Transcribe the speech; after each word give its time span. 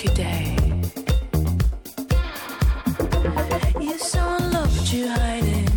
You 0.00 0.06
saw 3.98 4.36
love, 4.36 4.76
but 4.76 4.92
you 4.92 5.08
hiding. 5.08 5.64
I 5.64 5.67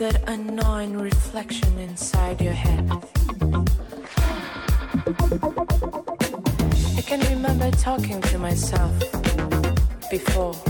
that 0.00 0.26
annoying 0.30 0.96
reflection 0.96 1.78
inside 1.78 2.40
your 2.40 2.54
head. 2.54 2.90
I 6.96 7.02
can 7.02 7.20
remember 7.28 7.70
talking 7.72 8.22
to 8.22 8.38
myself 8.38 8.98
before. 10.10 10.69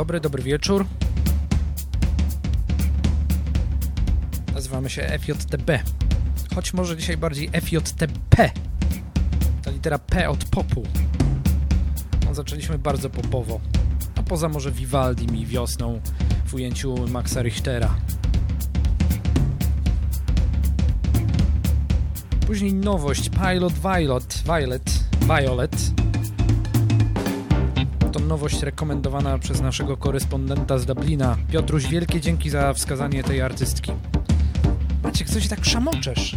Dobry, 0.00 0.20
dobry 0.20 0.42
wieczór. 0.42 0.86
Nazywamy 4.54 4.90
się 4.90 5.18
FJTB, 5.18 5.70
choć 6.54 6.74
może 6.74 6.96
dzisiaj 6.96 7.16
bardziej 7.16 7.50
FJTP. 7.50 8.50
Ta 9.62 9.70
litera 9.70 9.98
P 9.98 10.28
od 10.28 10.44
popu. 10.44 10.82
No, 12.26 12.34
zaczęliśmy 12.34 12.78
bardzo 12.78 13.10
popowo, 13.10 13.60
a 14.16 14.22
poza 14.22 14.48
może 14.48 14.72
Vivaldim 14.72 15.36
i 15.36 15.46
wiosną 15.46 16.00
w 16.46 16.54
ujęciu 16.54 16.94
Maxa 17.08 17.42
Richtera. 17.42 17.96
Później 22.46 22.74
nowość 22.74 23.30
Pilot 23.30 23.72
Violet, 23.72 24.42
Violet, 24.46 25.04
Violet. 25.20 25.99
Nowość 28.40 28.62
rekomendowana 28.62 29.38
przez 29.38 29.60
naszego 29.60 29.96
korespondenta 29.96 30.78
z 30.78 30.86
Dublina. 30.86 31.36
Piotruś, 31.52 31.86
wielkie 31.86 32.20
dzięki 32.20 32.50
za 32.50 32.72
wskazanie 32.72 33.24
tej 33.24 33.42
artystki. 33.42 33.92
Maciek, 35.04 35.28
co 35.28 35.40
się 35.40 35.48
tak 35.48 35.64
szamoczesz? 35.64 36.36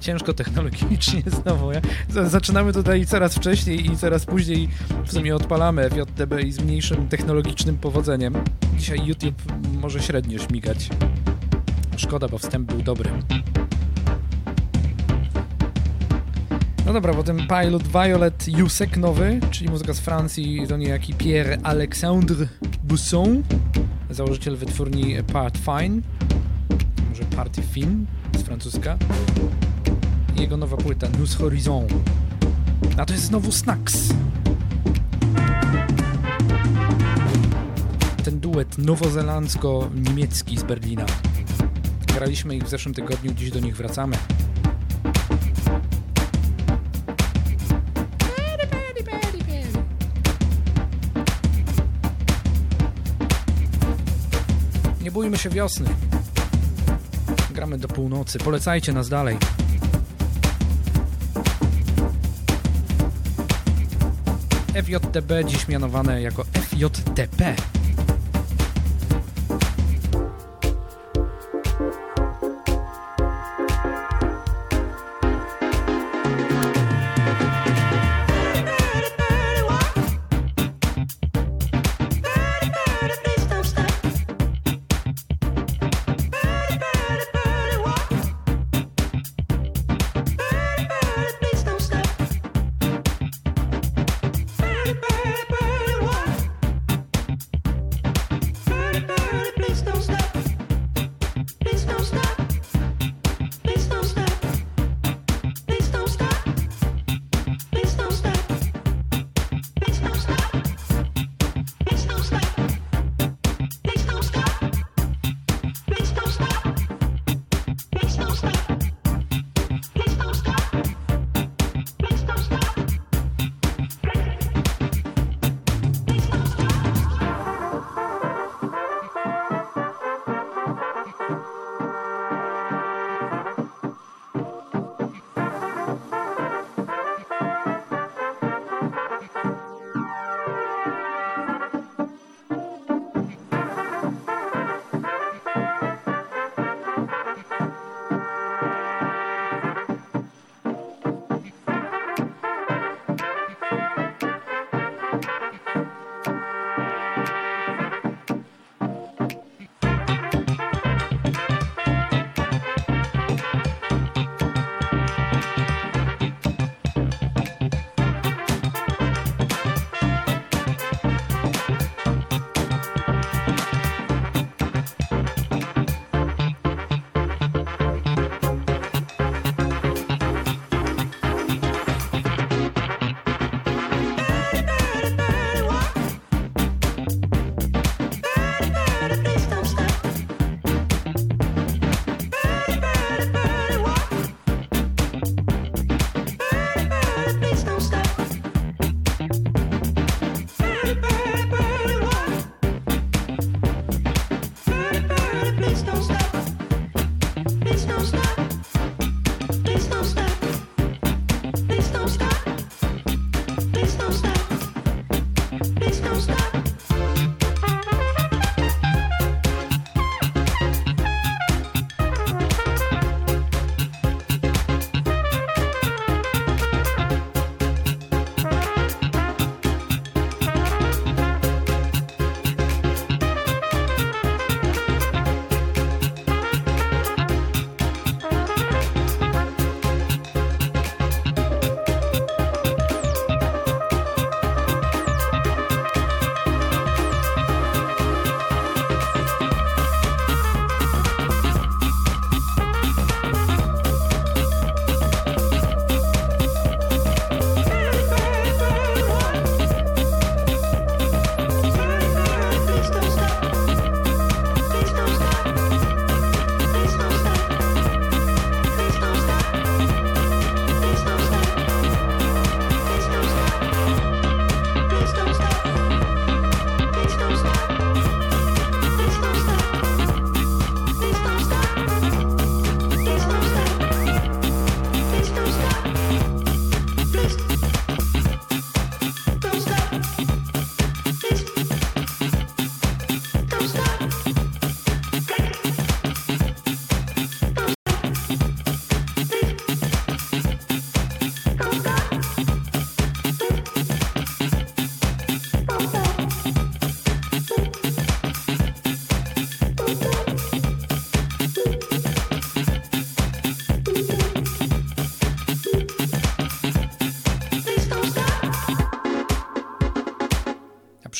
Ciężko 0.00 0.32
technologicznie 0.32 1.22
znowu. 1.42 1.72
Ja? 1.72 1.80
Zaczynamy 2.08 2.72
tutaj 2.72 3.06
coraz 3.06 3.34
wcześniej 3.34 3.86
i 3.86 3.96
coraz 3.96 4.26
później 4.26 4.68
w 5.04 5.12
sumie 5.12 5.36
odpalamy 5.36 5.90
FJTB 5.90 6.40
i 6.44 6.52
z 6.52 6.60
mniejszym 6.60 7.08
technologicznym 7.08 7.78
powodzeniem. 7.78 8.34
Dzisiaj 8.76 9.06
YouTube 9.06 9.42
może 9.80 10.02
średnio 10.02 10.38
śmigać. 10.38 10.88
Szkoda, 11.96 12.28
bo 12.28 12.38
wstęp 12.38 12.72
był 12.72 12.82
dobry. 12.82 13.10
No 16.88 16.94
dobra, 16.94 17.14
potem 17.14 17.36
Pilot 17.36 17.88
Violet 17.88 18.48
Jusek 18.48 18.96
nowy, 18.96 19.40
czyli 19.50 19.70
muzyka 19.70 19.94
z 19.94 20.00
Francji, 20.00 20.66
to 20.68 20.76
niejaki 20.76 21.14
Pierre-Alexandre 21.14 22.48
Busson, 22.84 23.42
założyciel 24.10 24.56
wytwórni 24.56 25.16
Part 25.32 25.58
Fine, 25.58 26.00
może 27.08 27.24
Party 27.24 27.62
Fin 27.62 28.06
z 28.38 28.42
francuska. 28.42 28.98
I 30.36 30.40
jego 30.40 30.56
nowa 30.56 30.76
płyta 30.76 31.06
Nous 31.18 31.36
Horizon. 31.36 31.86
A 32.96 33.04
to 33.04 33.12
jest 33.12 33.24
znowu 33.24 33.52
Snacks. 33.52 34.14
Ten 38.24 38.40
duet 38.40 38.78
nowozelandzko-niemiecki 38.78 40.58
z 40.58 40.62
Berlina. 40.62 41.06
Graliśmy 42.14 42.56
ich 42.56 42.64
w 42.64 42.68
zeszłym 42.68 42.94
tygodniu, 42.94 43.34
dziś 43.34 43.50
do 43.50 43.60
nich 43.60 43.76
wracamy. 43.76 44.16
Się 55.38 55.50
wiosny. 55.50 55.88
Gramy 57.50 57.78
do 57.78 57.88
północy. 57.88 58.38
Polecajcie 58.38 58.92
nas 58.92 59.08
dalej. 59.08 59.36
FJTB 64.74 65.32
dziś 65.46 65.68
mianowane 65.68 66.22
jako 66.22 66.44
FJTP. 66.44 67.54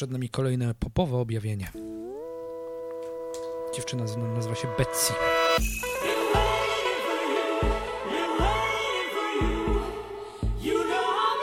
przed 0.09 0.13
nami 0.13 0.29
kolejne 0.29 0.75
popowe 0.75 1.17
objawienie. 1.17 1.73
Dziewczyna 3.75 4.05
nazywa 4.35 4.55
się 4.55 4.69
Betsy. 4.79 5.13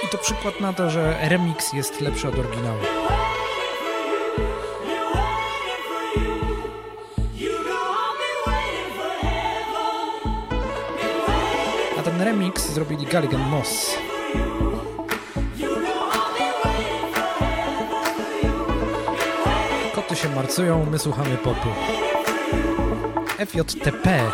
I 0.03 0.07
to 0.11 0.17
przykład 0.17 0.61
na 0.61 0.73
to, 0.73 0.89
że 0.89 1.17
remix 1.29 1.73
jest 1.73 2.01
lepszy 2.01 2.27
od 2.27 2.39
oryginału. 2.39 2.79
A 11.99 12.01
ten 12.03 12.21
remix 12.21 12.73
zrobili 12.73 13.05
Galligan 13.05 13.49
Moss. 13.49 13.97
się 20.15 20.29
marcują, 20.29 20.85
my 20.91 20.99
słuchamy 20.99 21.37
popu. 21.37 21.69
FJTP 23.45 24.31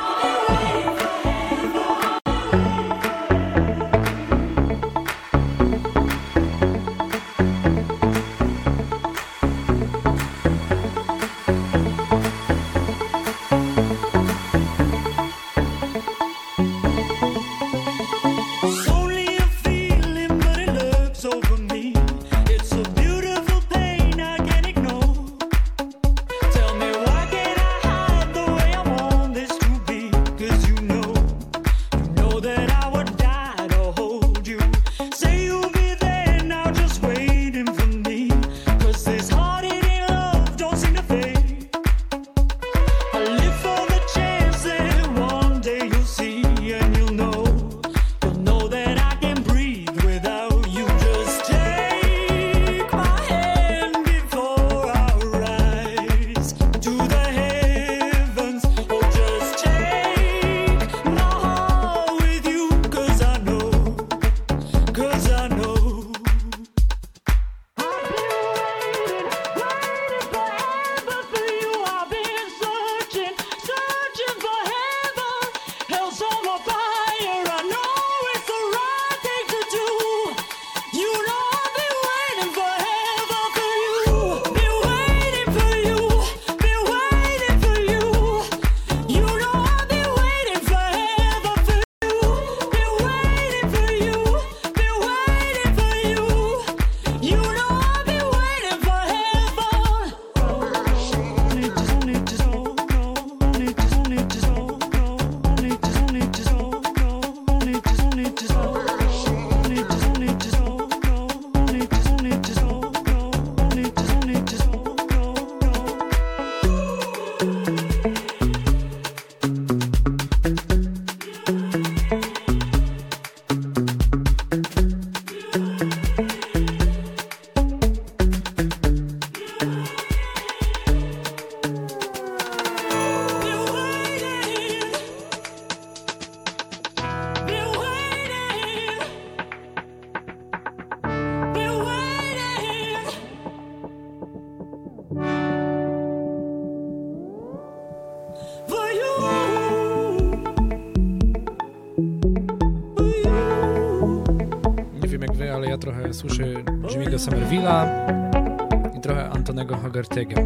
Vertega. 160.02 160.40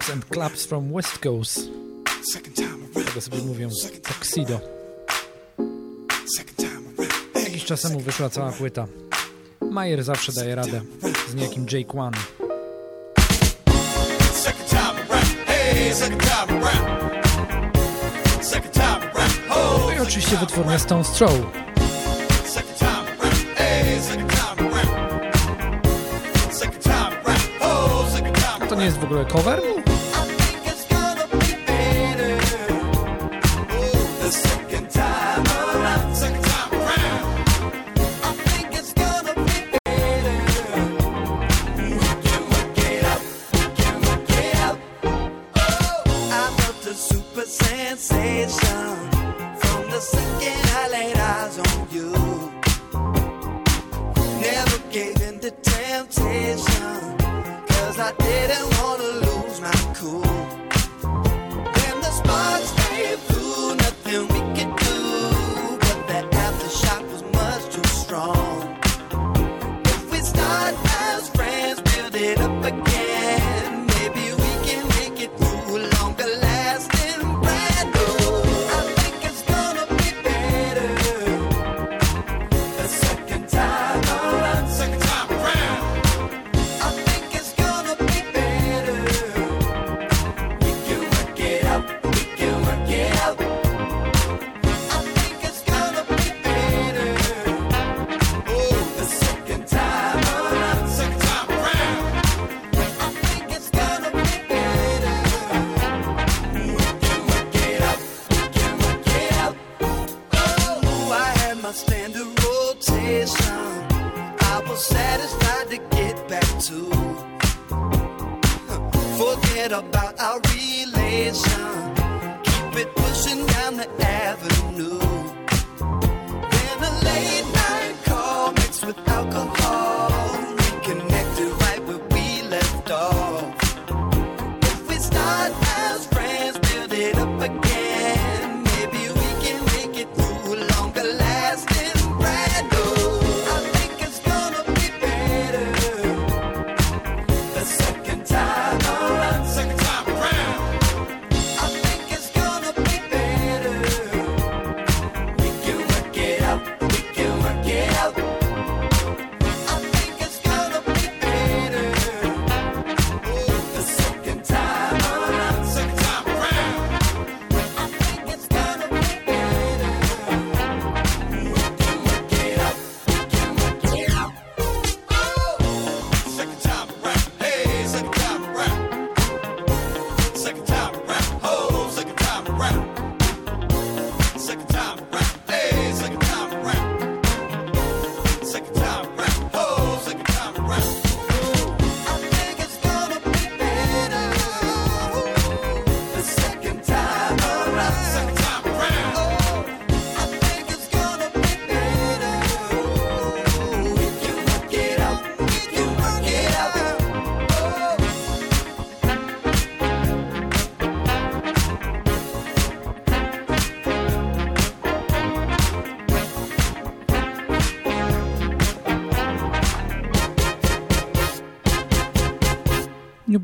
Pops 0.00 0.12
and 0.12 0.24
Claps 0.30 0.66
from 0.66 0.92
West 0.92 1.18
Coast. 1.18 1.60
Tego 3.06 3.20
sobie 3.20 3.38
mówią 3.38 3.68
Tuxedo. 4.02 4.60
Jakiś 7.34 7.64
czas 7.64 7.82
temu 7.82 8.00
wyszła 8.00 8.30
cała 8.30 8.52
płyta. 8.52 8.86
Majer 9.70 10.04
zawsze 10.04 10.32
daje 10.32 10.54
radę 10.54 10.80
z 11.28 11.34
niejakim 11.34 11.66
Jake 11.72 11.98
One. 11.98 12.16
No 19.48 19.92
i 19.92 19.98
oczywiście 19.98 20.36
wytwórnia 20.36 20.78
Stone 20.78 21.04
Throw. 21.04 21.32
To 28.68 28.74
nie 28.74 28.84
jest 28.84 28.98
w 28.98 29.04
ogóle 29.04 29.24
cover? 29.24 29.79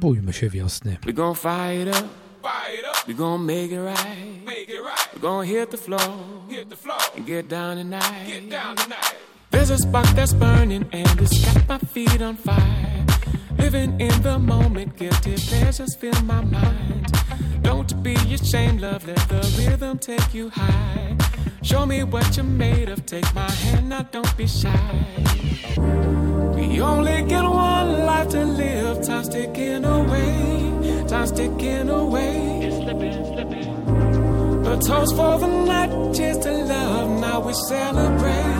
Bójmy 0.07 0.33
się 0.33 0.51
wiosny. 0.51 0.97
We 1.07 1.12
gon' 1.12 1.35
fight 1.35 1.88
up. 1.88 2.05
Up. 2.05 3.09
We 3.09 3.14
gon' 3.14 3.47
make 3.47 3.73
it 3.73 3.81
right. 3.81 4.45
Make 4.47 4.69
it 4.69 4.81
right. 4.81 5.14
We 5.14 5.21
gon' 5.21 5.47
hit 5.47 5.71
the 5.71 5.77
floor. 5.77 6.01
Hit 6.49 6.69
the 6.69 6.77
floor. 6.77 6.99
And 7.16 7.27
get 7.27 7.49
down 7.49 7.77
tonight. 7.77 8.27
Get 8.27 8.51
down 8.51 8.77
tonight. 8.77 9.16
There's 9.51 9.71
a 9.71 9.79
spark 9.79 10.07
that's 10.14 10.33
burning 10.33 10.85
and 10.92 11.21
it's 11.21 11.45
got 11.45 11.69
my 11.69 11.79
feet 11.79 12.23
on 12.23 12.37
fire. 12.37 13.05
Living 13.59 14.01
in 14.01 14.23
the 14.23 14.38
moment, 14.38 14.97
guilty 14.97 15.35
pleasures 15.49 15.97
fill 15.97 16.23
my 16.23 16.40
mind. 16.45 17.07
Don't 17.62 18.03
be 18.03 18.14
ashamed, 18.14 18.83
love. 18.83 19.05
Let 19.09 19.29
the 19.29 19.42
rhythm 19.59 19.99
take 19.99 20.33
you 20.33 20.51
high. 20.51 21.15
Show 21.66 21.85
me 21.85 22.05
what 22.05 22.37
you're 22.37 22.44
made 22.44 22.88
of. 22.88 23.05
Take 23.07 23.35
my 23.35 23.50
hand 23.50 23.88
now, 23.88 24.02
don't 24.02 24.37
be 24.37 24.46
shy. 24.46 25.05
We 26.55 26.81
only 26.81 27.22
get 27.22 27.42
one 27.42 28.07
life 28.07 28.29
to 28.29 28.44
live. 28.44 29.05
Time's 29.05 29.29
ticking 29.29 29.85
away. 29.85 31.05
Time's 31.09 31.33
ticking 31.33 31.88
away. 31.88 32.61
It's 32.62 32.76
slipping, 32.76 33.24
slipping. 33.33 33.66
A 34.64 34.79
toast 34.79 35.16
for 35.16 35.40
the 35.40 35.48
night, 35.48 36.14
cheers 36.14 36.38
to 36.38 36.52
love. 36.52 37.20
Now 37.20 37.40
we 37.40 37.52
celebrate. 37.52 38.56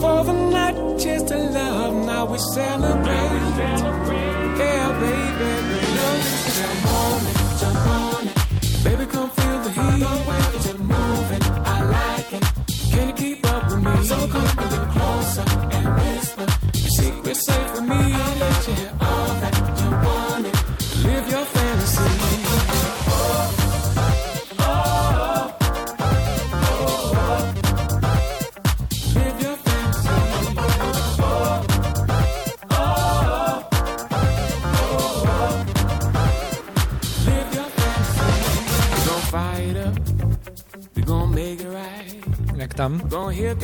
for 0.00 0.24
the 0.24 0.32
night, 0.32 0.98
just 0.98 1.28
to 1.28 1.36
love. 1.36 1.94
Now 2.06 2.24
we 2.24 2.38
celebrate. 2.54 3.29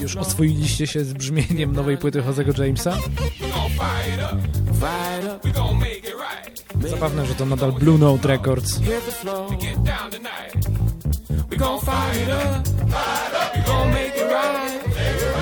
Już 0.07 0.16
oswoiliście 0.16 0.87
się 0.87 1.05
z 1.05 1.12
brzmieniem 1.12 1.73
nowej 1.73 1.99
płyty 1.99 2.23
Jose'ego 2.23 2.62
Jamesa? 2.62 2.97
Zabawne, 6.88 7.27
że 7.27 7.35
to 7.35 7.47
nadal 7.47 7.73
Blue 7.73 7.99
Note 7.99 8.29
Records. 8.29 8.81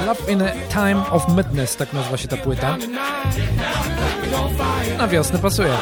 Love 0.07 0.33
in 0.33 0.43
a 0.43 0.53
Time 0.69 1.11
of 1.11 1.29
Madness, 1.29 1.77
tak 1.77 1.93
nazywa 1.93 2.17
się 2.17 2.29
ta 2.29 2.37
płyta. 2.37 2.77
Na 4.99 5.09
wiosnę 5.09 5.39
pasuje. 5.39 5.77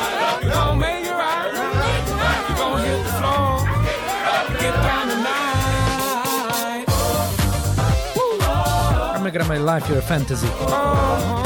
Instagram 9.33 9.49
my 9.49 9.57
Life 9.57 9.89
Your 9.89 10.03
Fantasy. 10.03 10.47
Uh-huh. 10.47 11.42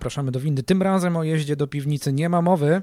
Zapraszamy 0.00 0.32
do 0.32 0.40
windy. 0.40 0.62
Tym 0.62 0.82
razem 0.82 1.16
o 1.16 1.24
jeździe 1.24 1.56
do 1.56 1.66
piwnicy 1.66 2.12
nie 2.12 2.28
ma 2.28 2.42
mowy. 2.42 2.82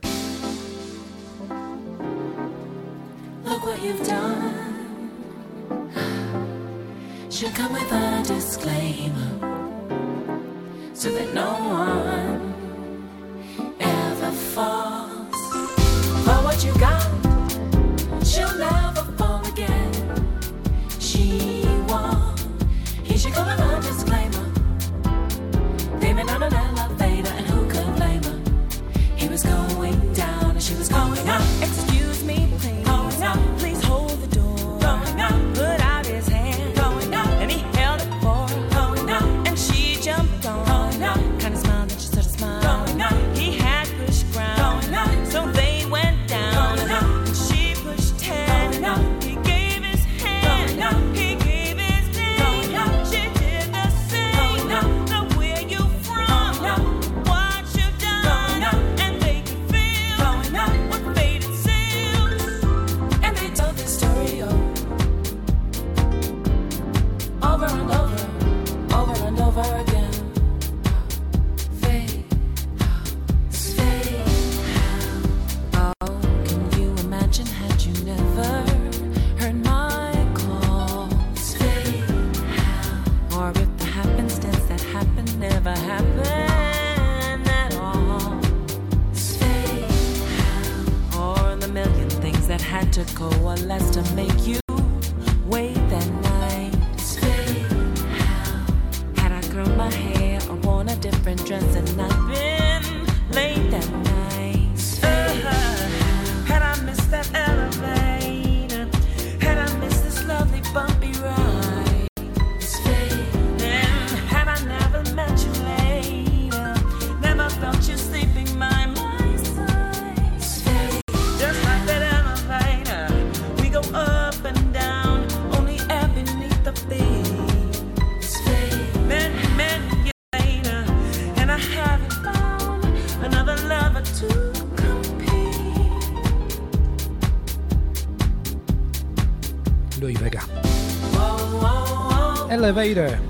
elevator. 142.68 143.27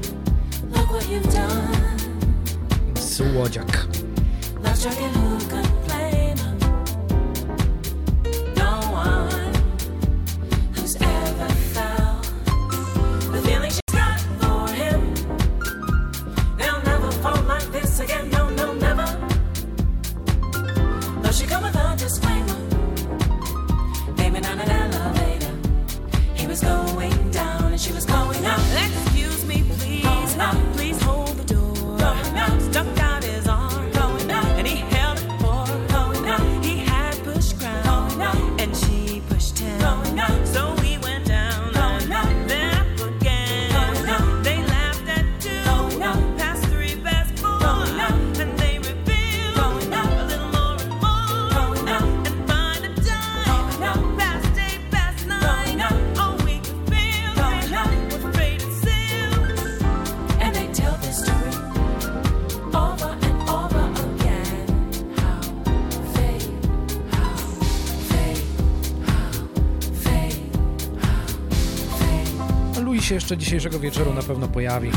Się 73.08 73.16
jeszcze 73.16 73.38
dzisiejszego 73.38 73.80
wieczoru 73.80 74.14
na 74.14 74.22
pewno 74.22 74.48
pojawi. 74.48 74.92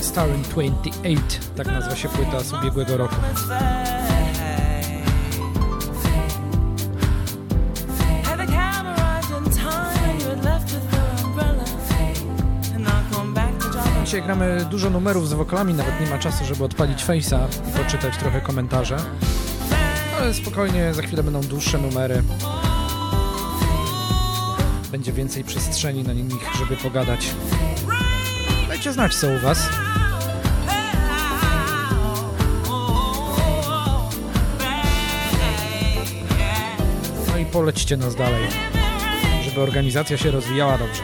Starring 0.00 0.46
28, 0.48 1.18
tak 1.56 1.66
nazywa 1.66 1.96
się 1.96 2.08
płyta 2.08 2.40
z 2.40 2.52
ubiegłego 2.52 2.96
roku. 2.96 3.14
Dzisiaj 14.04 14.22
gramy 14.22 14.66
dużo 14.70 14.90
numerów 14.90 15.28
z 15.28 15.32
wokalami, 15.32 15.74
nawet 15.74 16.00
nie 16.00 16.06
ma 16.06 16.18
czasu, 16.18 16.44
żeby 16.44 16.64
odpalić 16.64 17.04
Face'a 17.04 17.38
i 17.68 17.84
poczytać 17.84 18.16
trochę 18.16 18.40
komentarze. 18.40 18.96
Ale 20.24 20.34
spokojnie, 20.34 20.94
za 20.94 21.02
chwilę 21.02 21.22
będą 21.22 21.40
dłuższe 21.40 21.78
numery. 21.78 22.22
Będzie 24.92 25.12
więcej 25.12 25.44
przestrzeni 25.44 26.02
na 26.02 26.12
nich, 26.12 26.48
żeby 26.58 26.76
pogadać. 26.76 27.30
Dajcie 28.68 28.92
znać, 28.92 29.14
co 29.14 29.28
u 29.28 29.38
Was. 29.38 29.68
No 37.28 37.38
i 37.38 37.46
polećcie 37.46 37.96
nas 37.96 38.14
dalej, 38.14 38.48
żeby 39.44 39.60
organizacja 39.60 40.16
się 40.16 40.30
rozwijała 40.30 40.78
dobrze. 40.78 41.02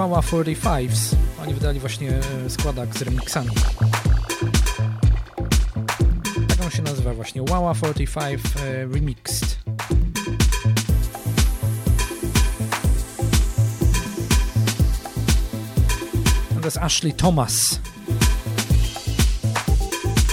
Wawa 0.00 0.20
45s. 0.20 1.14
Oni 1.42 1.54
wydali 1.54 1.80
właśnie 1.80 2.10
e, 2.46 2.50
składak 2.50 2.98
z 2.98 3.02
remixami. 3.02 3.50
Tak 6.48 6.60
on 6.64 6.70
się 6.70 6.82
nazywa 6.82 7.14
właśnie 7.14 7.42
Wawa 7.42 7.74
45 7.74 8.40
e, 8.56 8.86
Remixed. 8.94 9.58
To 16.60 16.64
jest 16.64 16.78
Ashley 16.78 17.12
Thomas. 17.12 17.80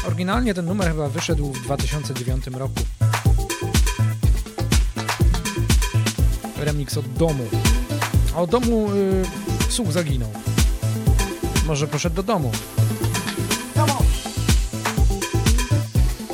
Oryginalnie 0.07 0.53
ten 0.53 0.65
numer 0.65 0.87
chyba 0.87 1.09
wyszedł 1.09 1.53
w 1.53 1.61
2009 1.63 2.47
roku. 2.47 2.79
remix 6.57 6.97
od 6.97 7.13
domu. 7.13 7.43
A 8.35 8.41
od 8.41 8.49
domu 8.49 8.91
y, 8.91 9.56
słuch 9.77 9.91
zaginął. 9.91 10.29
Może 11.67 11.87
poszedł 11.87 12.15
do 12.15 12.23
domu. 12.23 12.51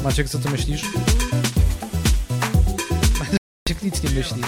Maciek, 0.03 0.29
co 0.29 0.39
ty 0.39 0.49
myślisz? 0.49 0.81
Maciek 3.19 3.83
nic 3.83 4.03
nie 4.03 4.09
myśli. 4.09 4.41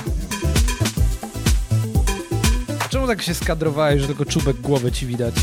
A 2.79 2.89
czemu 2.89 3.07
tak 3.07 3.21
się 3.21 3.33
skadrowałeś, 3.33 4.01
że 4.01 4.07
tylko 4.07 4.25
czubek 4.25 4.61
głowy 4.61 4.91
ci 4.91 5.05
widać? 5.05 5.35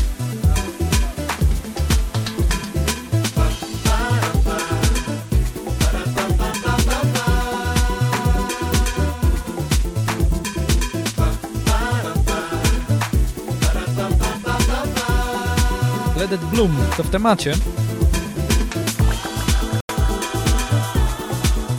Bloom, 16.41 16.75
to 16.97 17.03
w 17.03 17.09
temacie. 17.09 17.53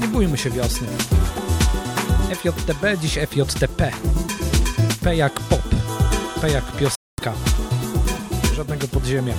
Nie 0.01 0.09
bójmy 0.09 0.39
się 0.39 0.51
wiosny. 0.51 0.87
FJTB, 2.35 3.01
dziś 3.01 3.19
FJTP. 3.31 3.91
P 5.03 5.17
jak 5.17 5.41
pop. 5.41 5.63
P 6.41 6.51
jak 6.51 6.65
piosenka. 6.65 7.41
Żadnego 8.55 8.89
podziemia. 8.89 9.35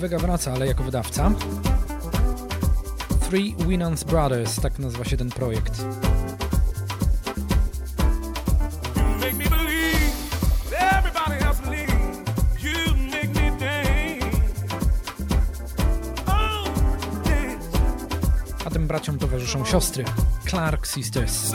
Vega 0.00 0.18
wraca, 0.18 0.52
ale 0.52 0.66
jako 0.66 0.82
wydawca. 0.82 1.32
Three 3.28 3.54
Winans 3.68 4.04
Brothers, 4.04 4.60
tak 4.60 4.78
nazywa 4.78 5.04
się 5.04 5.16
ten 5.16 5.30
projekt. 5.30 5.84
A 18.64 18.70
tym 18.70 18.86
braciom 18.86 19.18
towarzyszą 19.18 19.64
siostry 19.64 20.04
Clark 20.46 20.86
Sisters. 20.86 21.52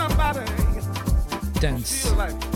Dance. 1.62 2.55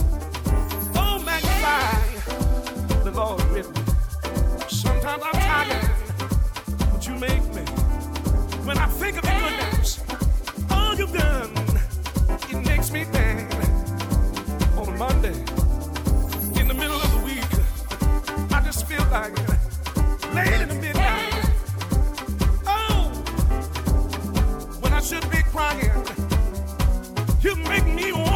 You 27.41 27.55
make 27.57 27.85
me 27.85 28.13
want. 28.13 28.28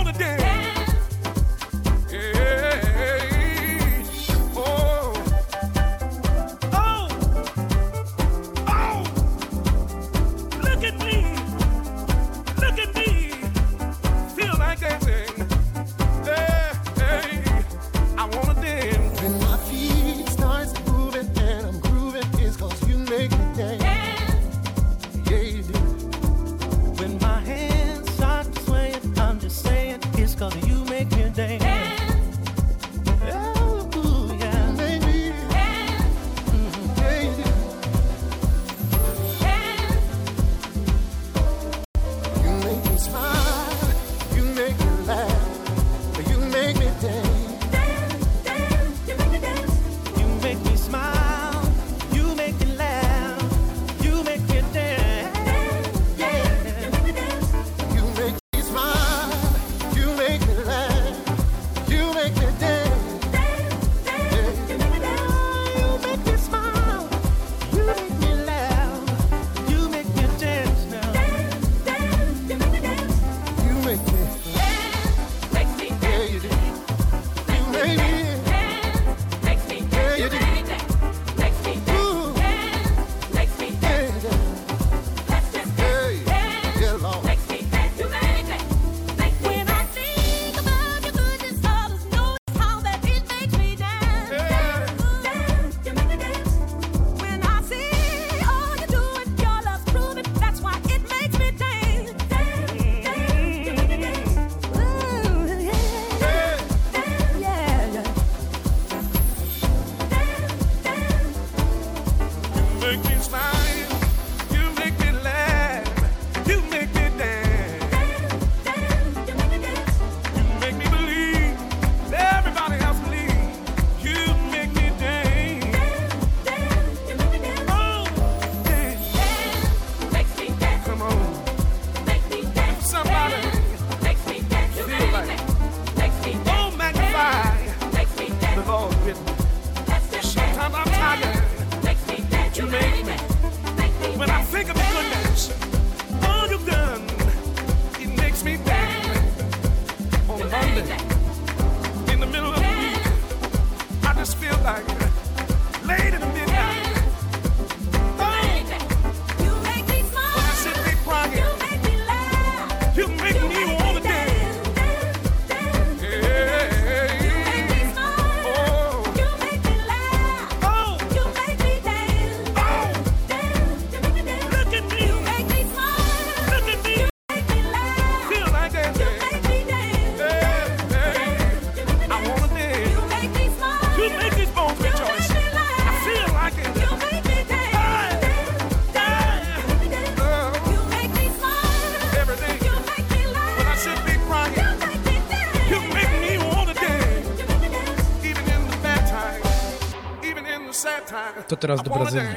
to 201.55 201.57
teraz 201.57 201.83
do 201.83 201.91
Brazylii. 201.91 202.35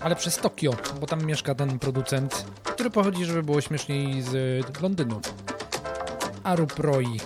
Ale 0.00 0.16
przez 0.16 0.36
Tokio, 0.36 0.72
bo 1.00 1.06
tam 1.06 1.24
mieszka 1.24 1.54
ten 1.54 1.78
producent, 1.78 2.44
który 2.64 2.90
pochodzi, 2.90 3.24
żeby 3.24 3.42
było 3.42 3.60
śmieszniej, 3.60 4.22
z 4.22 4.80
Londynu. 4.82 5.20
Aruproi. 6.44 7.20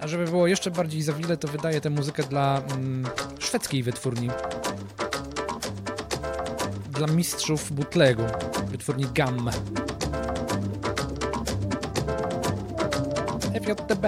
A 0.00 0.08
żeby 0.08 0.24
było 0.24 0.46
jeszcze 0.46 0.70
bardziej 0.70 1.02
zawile, 1.02 1.36
to 1.36 1.48
wydaje 1.48 1.80
tę 1.80 1.90
muzykę 1.90 2.22
dla 2.22 2.62
mm, 2.72 3.06
szwedzkiej 3.38 3.82
wytwórni. 3.82 4.30
Dla 6.90 7.06
mistrzów 7.06 7.72
butlegu, 7.72 8.22
wytwórni 8.66 9.06
GAM. 9.14 9.50
FJTB. 13.62 14.06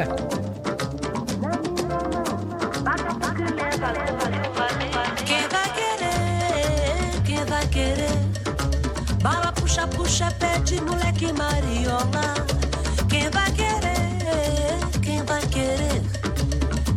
de 10.66 10.80
moleque 10.80 11.32
mariola. 11.32 12.34
Quem 13.08 13.30
vai 13.30 13.50
querer? 13.52 15.00
Quem 15.00 15.22
vai 15.24 15.46
querer? 15.46 16.02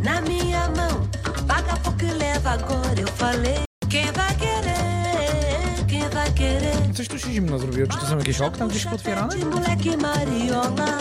Na 0.02 0.20
minha 0.20 0.68
mão, 0.76 1.08
paga 1.46 1.76
porque 1.84 2.06
leva 2.06 2.50
agora. 2.50 3.00
Eu 3.00 3.08
falei. 3.16 3.60
Coś 6.94 7.08
tu 7.08 7.18
się 7.18 7.32
zimno 7.32 7.58
zrobiło. 7.58 7.86
Czy 7.88 7.98
to 7.98 8.06
są 8.06 8.18
jakieś 8.18 8.40
okna 8.40 8.66
gdzieś 8.66 8.84
potwierane? 8.86 9.34
Mariola, 9.96 10.98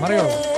Mariola. 0.00 0.51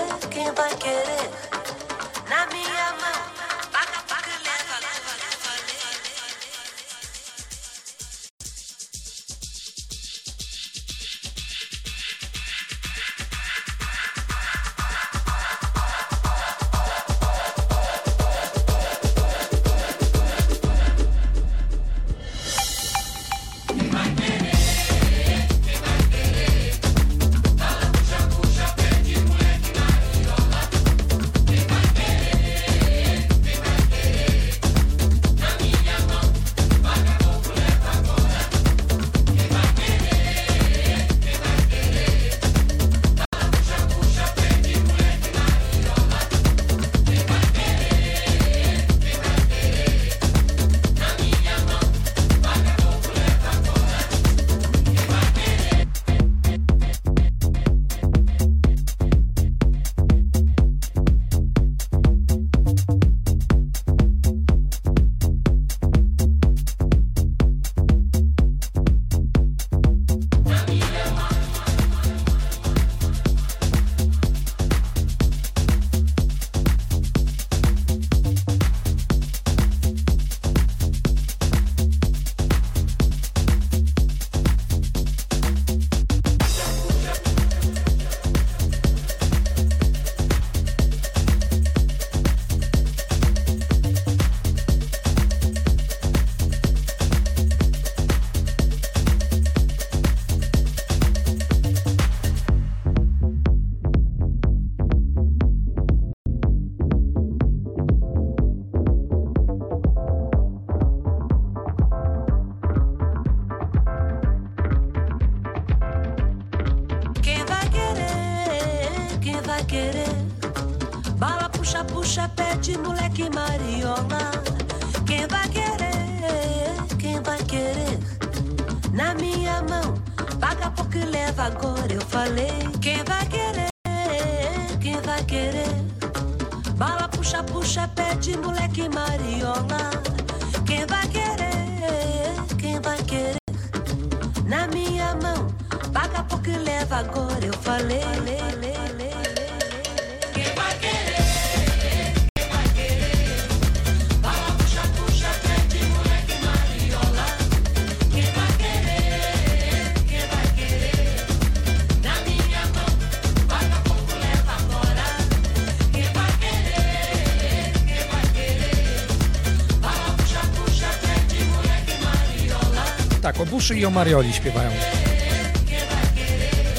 Buszy 173.54 173.76
i 173.76 173.86
o 173.86 173.90
Marioli 173.90 174.32
śpiewają. 174.32 174.70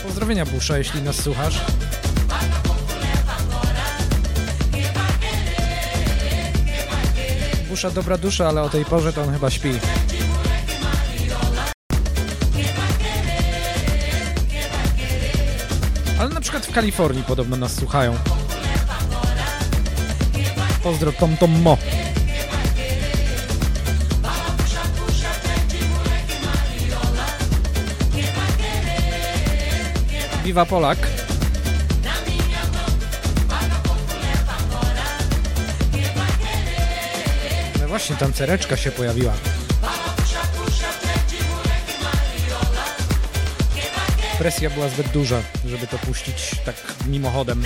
Pozdrowienia 0.03 0.45
Busza, 0.45 0.77
jeśli 0.77 1.01
nas 1.01 1.15
słuchasz. 1.15 1.61
Busza 7.69 7.91
dobra 7.91 8.17
dusza, 8.17 8.47
ale 8.47 8.61
o 8.61 8.69
tej 8.69 8.85
porze 8.85 9.13
to 9.13 9.23
on 9.23 9.33
chyba 9.33 9.49
śpi. 9.49 9.69
Ale 16.19 16.29
na 16.29 16.41
przykład 16.41 16.65
w 16.65 16.71
Kalifornii 16.71 17.23
podobno 17.23 17.57
nas 17.57 17.75
słuchają. 17.75 18.15
Pozdro 20.83 21.11
Tom 21.11 21.37
Tom 21.37 21.61
Mo. 21.61 21.77
Viva 30.55 30.65
Polak. 30.65 30.97
No 37.81 37.87
właśnie, 37.87 38.15
tam 38.15 38.33
cereczka 38.33 38.77
się 38.77 38.91
pojawiła. 38.91 39.33
Presja 44.37 44.69
była 44.69 44.89
zbyt 44.89 45.07
duża, 45.07 45.41
żeby 45.65 45.87
to 45.87 45.97
puścić 45.97 46.51
tak 46.65 46.75
mimochodem. 47.07 47.65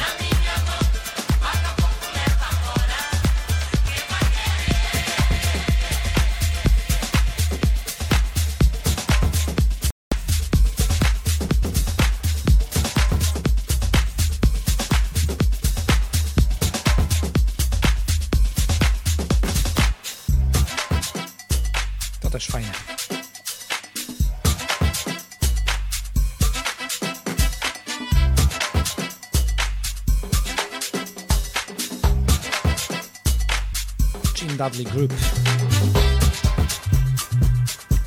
Dudley 34.79 34.93
Group. 34.93 35.13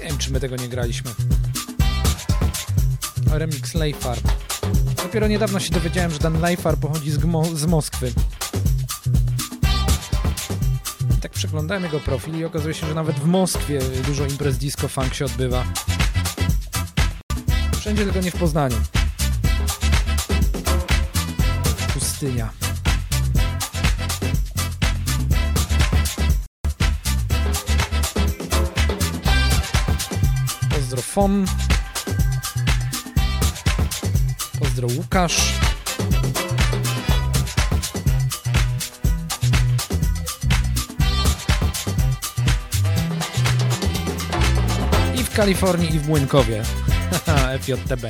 Nie 0.01 0.09
wiem, 0.09 0.19
czy 0.19 0.33
my 0.33 0.41
tego 0.41 0.57
nie 0.57 0.69
graliśmy. 0.69 1.11
Remix 3.33 3.75
Leifar. 3.75 4.19
Dopiero 4.97 5.29
niedawno 5.29 5.61
się 5.61 5.71
dowiedziałem, 5.71 6.11
że 6.11 6.19
ten 6.19 6.41
Leifar 6.41 6.77
pochodzi 6.77 7.11
z, 7.11 7.19
Gmo- 7.19 7.57
z 7.57 7.67
Moskwy. 7.67 8.13
I 11.19 11.21
tak 11.21 11.33
przeglądałem 11.33 11.83
jego 11.85 12.01
profil 12.01 12.39
i 12.39 12.45
okazuje 12.45 12.75
się, 12.75 12.87
że 12.87 12.95
nawet 12.95 13.17
w 13.17 13.27
Moskwie 13.27 13.81
dużo 14.07 14.27
imprez 14.27 14.59
disco 14.59 14.89
funk 14.89 15.15
się 15.15 15.25
odbywa. 15.25 15.65
Wszędzie 17.81 18.05
tylko 18.05 18.21
nie 18.21 18.31
w 18.31 18.37
Poznaniu. 18.37 18.77
Pustynia. 21.95 22.62
Fon. 31.13 31.47
Pozdro 34.59 34.89
Łukasz. 34.97 35.53
I 45.15 45.25
w 45.25 45.31
Kalifornii, 45.35 45.95
i 45.95 45.99
w 45.99 46.09
Młynkowie. 46.09 46.63
FJTB. 47.61 48.07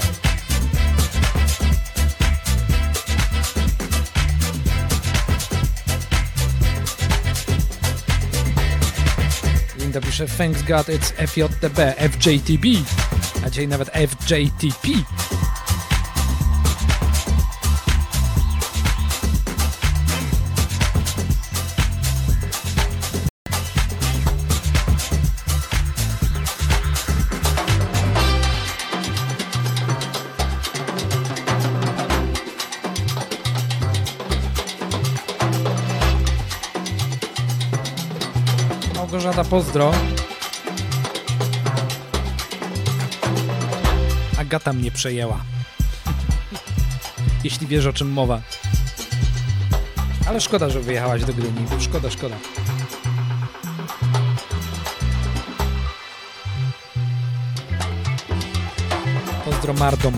Pisze 10.13 10.27
Thanks 10.27 10.63
God 10.63 10.89
it's 10.89 11.13
FJTB, 11.13 11.95
FJTB, 11.97 12.67
a 13.47 13.51
dzisiaj 13.51 13.69
nawet 13.69 13.91
FJTP. 13.91 15.22
Pozdro. 39.53 39.93
Agata 44.39 44.73
mnie 44.73 44.91
przejęła. 44.91 45.45
Jeśli 47.45 47.67
wiesz 47.67 47.87
o 47.87 47.93
czym 47.93 48.13
mowa. 48.13 48.41
Ale 50.29 50.41
szkoda, 50.41 50.71
że 50.71 50.81
wyjechałaś 50.81 51.25
do 51.25 51.33
Gdyni. 51.33 51.67
Szkoda, 51.81 52.11
szkoda. 52.11 52.37
Pozdro 59.45 59.75
Mardom. 59.75 60.15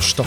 na 0.00 0.06
szto. 0.06 0.24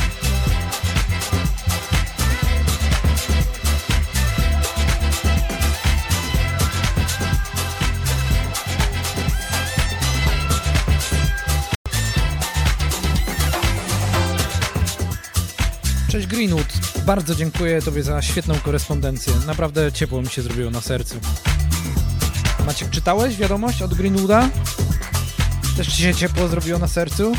Cześć 16.10 16.28
Greenwood, 16.28 16.66
bardzo 17.06 17.36
dziękuję 17.36 17.82
Tobie 17.82 18.04
za 18.04 18.22
świetną 18.22 18.56
korespondencję. 18.56 19.34
Naprawdę 19.48 19.92
ciepło 19.92 20.22
mi 20.22 20.28
się 20.28 20.42
zrobiło 20.42 20.72
na 20.72 20.82
sercu. 20.82 21.16
Maciek, 22.66 22.90
czytałeś 22.90 23.36
wiadomość 23.36 23.82
od 23.82 23.94
Greenwooda? 23.94 24.50
Też 25.78 25.88
Ci 25.88 26.02
się 26.02 26.16
ciepło 26.16 26.48
zrobiło 26.48 26.80
na 26.80 26.88
sercu? 26.88 27.34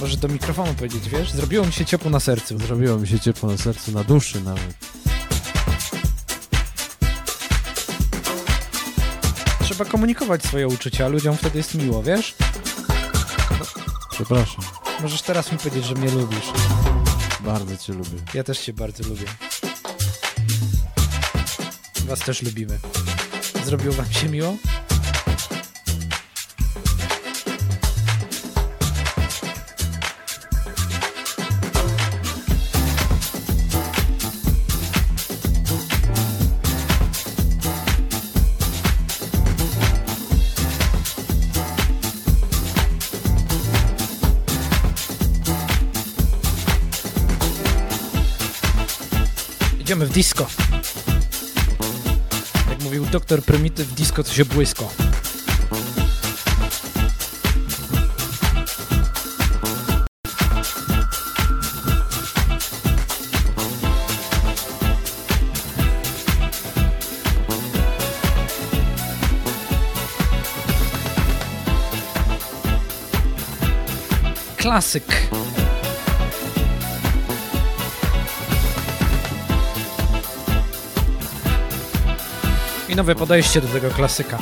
Może 0.00 0.16
do 0.16 0.28
mikrofonu 0.28 0.74
powiedzieć, 0.74 1.08
wiesz? 1.08 1.30
Zrobiło 1.32 1.66
mi 1.66 1.72
się 1.72 1.84
ciepło 1.84 2.10
na 2.10 2.20
sercu. 2.20 2.58
Zrobiło 2.58 2.98
mi 2.98 3.08
się 3.08 3.20
ciepło 3.20 3.50
na 3.50 3.56
sercu, 3.58 3.92
na 3.92 4.04
duszy 4.04 4.40
nawet. 4.40 4.74
Trzeba 9.60 9.84
komunikować 9.84 10.42
swoje 10.44 10.68
uczucia, 10.68 11.08
ludziom 11.08 11.36
wtedy 11.36 11.58
jest 11.58 11.74
miło, 11.74 12.02
wiesz? 12.02 12.34
Przepraszam, 14.10 14.64
Możesz 15.02 15.22
teraz 15.22 15.52
mi 15.52 15.58
powiedzieć, 15.58 15.84
że 15.84 15.94
mnie 15.94 16.10
lubisz. 16.10 16.46
bardzo 17.40 17.76
cię 17.76 17.92
lubię. 17.92 18.18
Ja 18.34 18.44
też 18.44 18.58
cię 18.58 18.72
bardzo 18.72 19.08
lubię. 19.08 19.24
Was 22.06 22.18
też 22.18 22.42
lubimy. 22.42 22.78
Zrobiło 23.64 23.94
wam 23.94 24.12
się 24.12 24.28
miło? 24.28 24.56
Disco. 50.18 50.46
Jak 52.70 52.82
mówił 52.82 53.06
doktor 53.06 53.42
Prymityw, 53.42 53.94
disco 53.94 54.24
to 54.24 54.32
się 54.32 54.44
błysko. 54.44 54.92
Klasyk. 74.56 75.27
Nowe 82.98 83.14
podejście 83.14 83.60
do 83.60 83.68
tego 83.68 83.90
klasyka. 83.90 84.38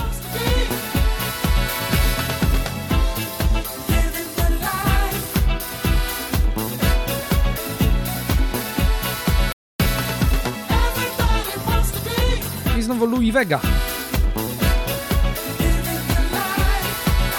I 12.78 12.82
znowu 12.82 13.06
Louis 13.06 13.32
Vega. 13.34 13.60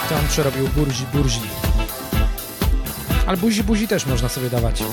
To 0.10 0.16
on 0.16 0.28
przerobił 0.30 0.68
burzi, 0.68 1.06
burzi. 1.14 1.42
Ale 3.28 3.38
buzi, 3.38 3.64
buzi 3.64 3.88
też 3.88 4.06
można 4.06 4.30
sobie 4.30 4.50
dawać. 4.50 4.84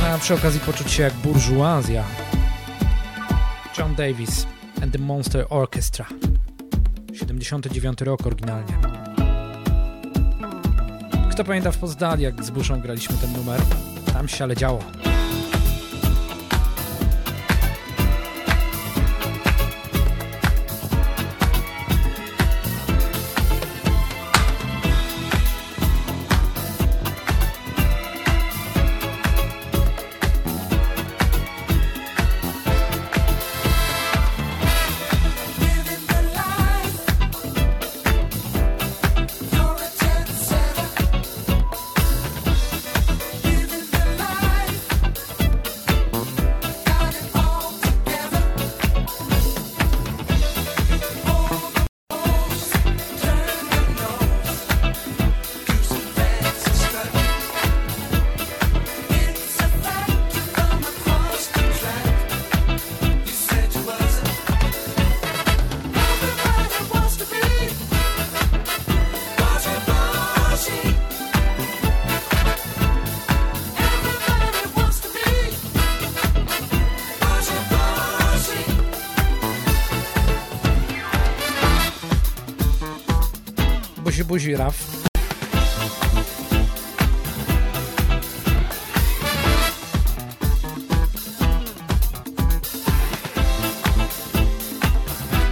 No, 0.00 0.06
a 0.14 0.18
przy 0.18 0.34
okazji 0.34 0.60
poczuć 0.60 0.92
się 0.92 1.02
jak 1.02 1.12
burżuazja. 1.12 2.23
John 3.78 3.94
Davis 3.94 4.46
and 4.82 4.92
the 4.92 4.98
Monster 4.98 5.46
Orchestra. 5.50 6.06
79 7.12 8.00
rok 8.00 8.26
oryginalnie. 8.26 8.74
Kto 11.30 11.44
pamięta 11.44 11.72
w 11.72 11.78
Poznaniu, 11.78 12.22
jak 12.22 12.44
z 12.44 12.50
Buszą 12.50 12.80
graliśmy 12.80 13.16
ten 13.16 13.32
numer? 13.32 13.60
Tam 14.12 14.28
się 14.28 14.44
ale 14.44 14.56
działo. 14.56 15.03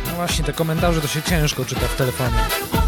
No 0.07 0.17
właśnie, 0.17 0.45
te 0.45 0.53
komentarze 0.53 1.01
to 1.01 1.09
się 1.09 1.23
ciężko 1.23 1.65
czyta 1.65 1.89
w 1.89 1.97
telefonie. 1.97 2.82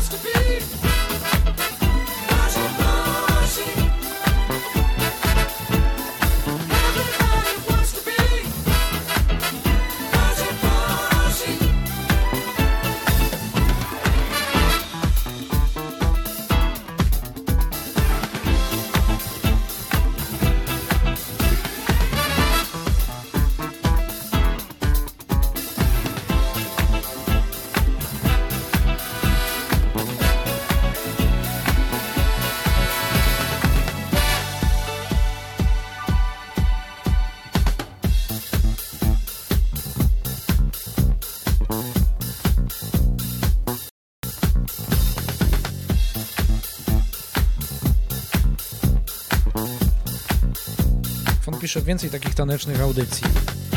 Więcej 51.85 52.11
takich 52.11 52.35
tanecznych 52.35 52.81
audycji. 52.81 53.27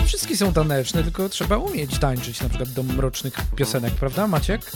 Wszystkie 0.06 0.38
są 0.38 0.54
taneczne, 0.54 1.04
tylko 1.04 1.30
trzeba 1.30 1.58
umieć 1.58 2.00
tańczyć 2.00 2.42
na 2.42 2.50
przykład 2.50 2.70
do 2.70 2.84
mrocznych 2.84 3.34
piosenek, 3.56 3.94
prawda 3.94 4.28
Maciek? 4.28 4.72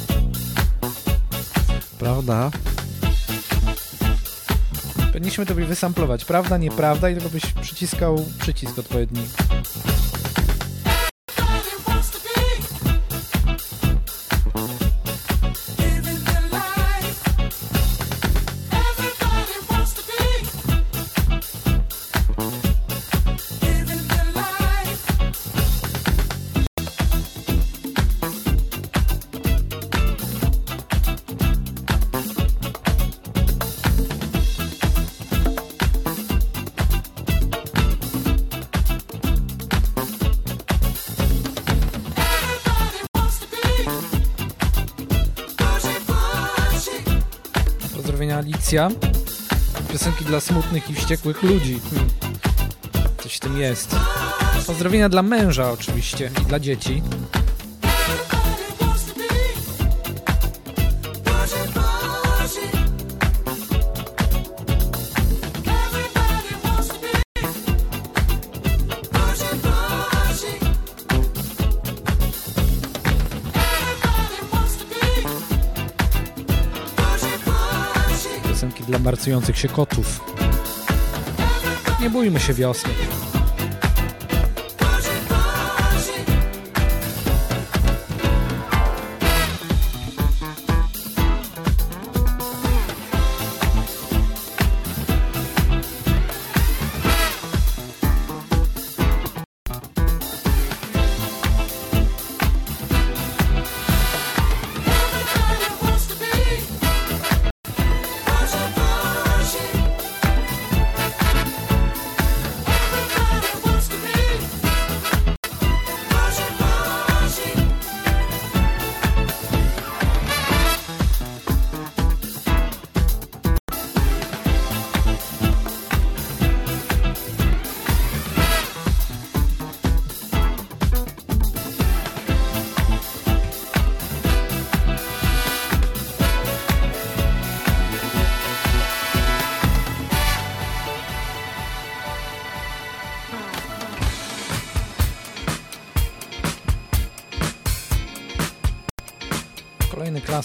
Prawda? 2.00 2.52
Powinniśmy 5.08 5.46
tobie 5.46 5.66
wysamplować, 5.66 6.26
prawda, 6.26 6.58
nieprawda 6.58 7.10
i 7.10 7.14
tylko 7.14 7.30
byś 7.30 7.46
przyciskał 7.46 8.26
przycisk 8.40 8.80
odpowiedni. 8.80 9.28
Alicja. 48.72 48.90
Piosenki 49.92 50.26
dla 50.26 50.40
smutnych 50.40 50.90
i 50.90 50.94
wściekłych 50.94 51.44
ludzi. 51.44 51.80
Hmm. 51.90 52.10
Coś 53.24 53.36
w 53.36 53.40
tym 53.40 53.58
jest. 53.58 53.96
Pozdrowienia 54.68 55.10
dla 55.10 55.24
męża 55.24 55.72
oczywiście 55.72 56.32
i 56.42 56.46
dla 56.46 56.60
dzieci. 56.60 57.02
Się 79.54 79.68
kotów. 79.68 80.20
Nie 82.02 82.10
bójmy 82.10 82.40
się 82.40 82.54
wiosny. 82.54 82.90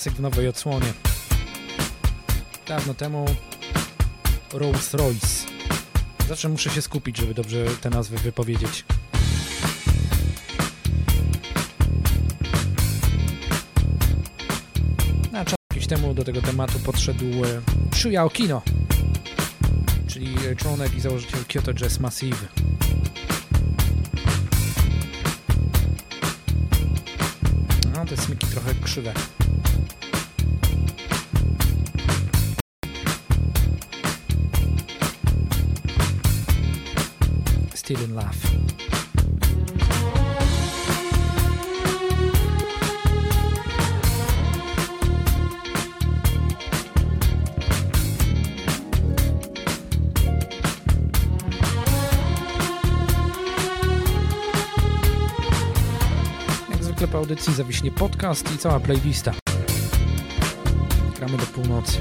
klasyk 0.06 0.18
w 0.18 0.22
nowej 0.22 0.48
odsłonie. 0.48 0.92
Dawno 2.68 2.94
temu 2.94 3.24
Rolls 4.52 4.94
Royce. 4.94 5.46
Zawsze 6.28 6.48
muszę 6.48 6.70
się 6.70 6.82
skupić, 6.82 7.16
żeby 7.16 7.34
dobrze 7.34 7.64
te 7.80 7.90
nazwy 7.90 8.18
wypowiedzieć. 8.18 8.84
Na 15.32 15.44
czas 15.44 15.54
jakiś 15.72 15.86
temu 15.86 16.14
do 16.14 16.24
tego 16.24 16.42
tematu 16.42 16.78
podszedł 16.78 17.24
e, 17.24 17.60
Shuya 17.96 18.24
Okino, 18.24 18.62
czyli 20.06 20.36
członek 20.56 20.94
i 20.96 21.00
założyciel 21.00 21.44
Kyoto 21.48 21.74
Jazz 21.74 22.00
Massive. 22.00 22.46
No, 27.94 28.06
te 28.06 28.16
smyki 28.16 28.46
trochę 28.46 28.74
krzywe. 28.74 29.12
audycji 57.26 57.54
zawiśnie 57.54 57.90
podcast 57.90 58.54
i 58.54 58.58
cała 58.58 58.80
playlista. 58.80 59.32
Gramy 61.16 61.36
do 61.36 61.46
północy. 61.46 61.98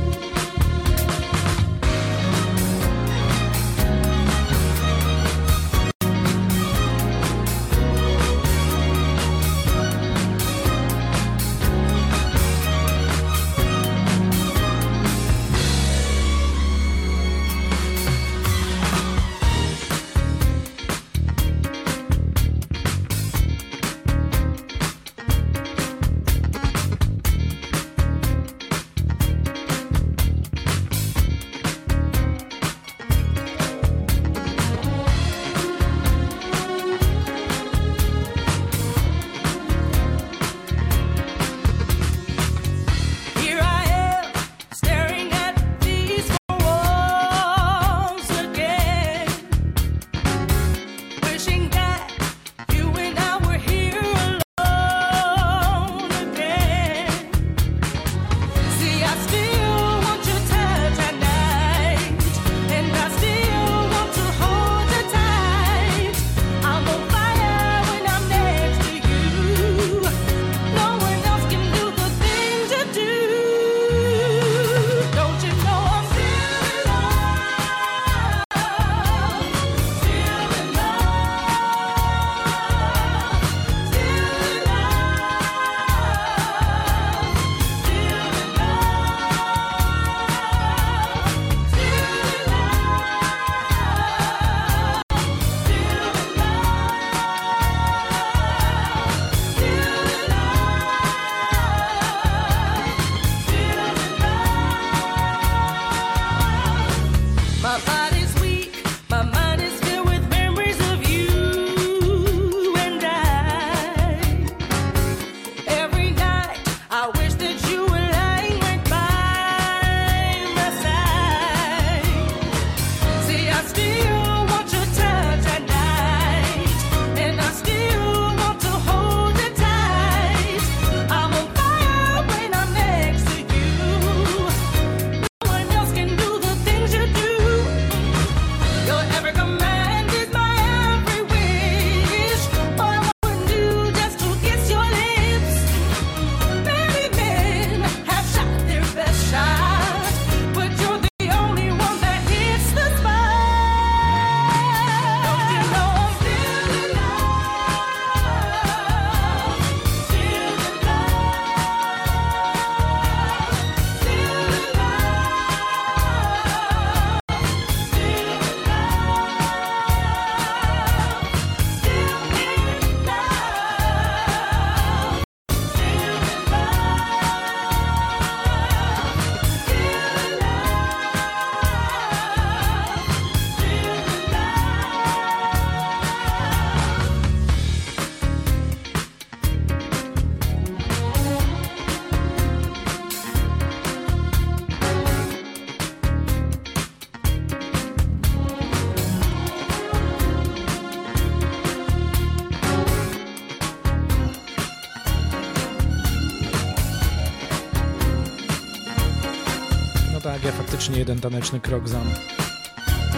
nie 210.90 211.00
jeden 211.00 211.20
taneczny 211.20 211.60
krok 211.60 211.88
za 211.88 212.00
mną. 212.00 212.12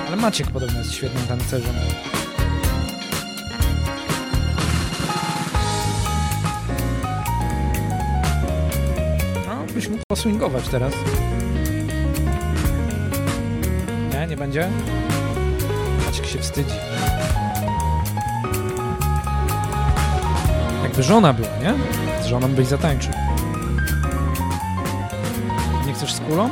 Ale 0.08 0.16
Maciek 0.16 0.52
podobno 0.52 0.80
jest 0.80 0.94
świetnym 0.94 1.28
tancerzem. 1.28 1.76
No, 9.48 9.74
byś 9.74 9.88
mógł 9.88 10.04
poswingować 10.08 10.68
teraz. 10.68 10.94
Nie, 14.14 14.28
nie 14.28 14.38
będzie? 14.38 14.70
Maciek 16.06 16.26
się 16.26 16.40
wstydzi. 16.40 16.76
Jakby 20.84 21.04
żona 21.04 21.34
była, 21.34 21.58
nie? 21.58 21.74
Z 22.24 22.26
żoną 22.26 22.48
byś 22.48 22.68
zatańczył. 22.68 23.14
Nie 25.86 25.94
chcesz 25.94 26.14
z 26.14 26.20
kulą? 26.20 26.50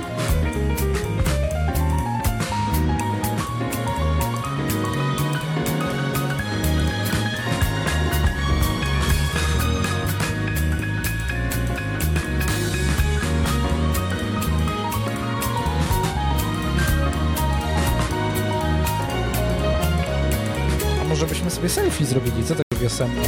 Sobie 21.56 21.70
selfie 21.70 22.06
zrobili? 22.06 22.44
Co 22.44 22.56
tak 22.56 22.80
wiosenne? 22.82 23.22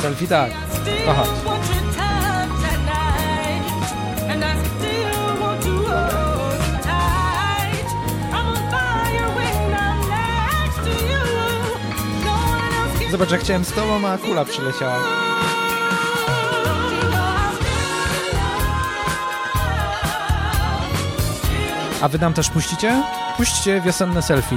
Selfie 0.00 0.26
tak. 0.26 0.52
To 1.06 1.14
chodź. 1.14 1.28
Zobacz, 13.10 13.30
jak 13.30 13.40
chciałem 13.40 13.64
z 13.64 13.72
tobą, 13.72 14.08
a 14.08 14.18
kula 14.18 14.44
przyleciała. 14.44 14.98
A 22.02 22.08
wy 22.08 22.18
nam 22.18 22.32
też 22.32 22.50
puścicie? 22.50 23.02
Puśćcie 23.36 23.80
wiosenne 23.80 24.22
selfie. 24.22 24.56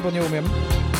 Wrzucisz 0.00 0.30
mi 0.30 0.40
to, 0.40 0.91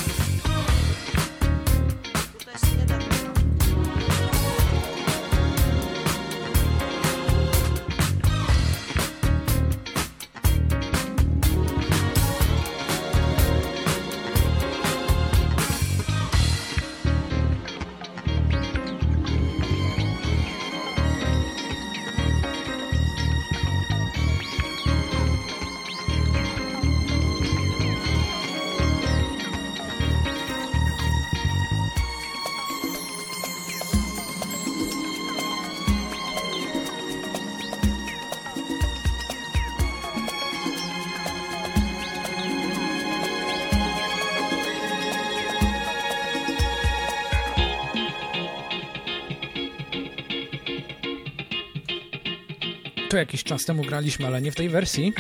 jakiś 53.22 53.44
czas 53.44 53.64
temu 53.64 53.82
graliśmy, 53.82 54.26
ale 54.26 54.42
nie 54.42 54.52
w 54.52 54.54
tej 54.54 54.68
wersji. 54.68 55.12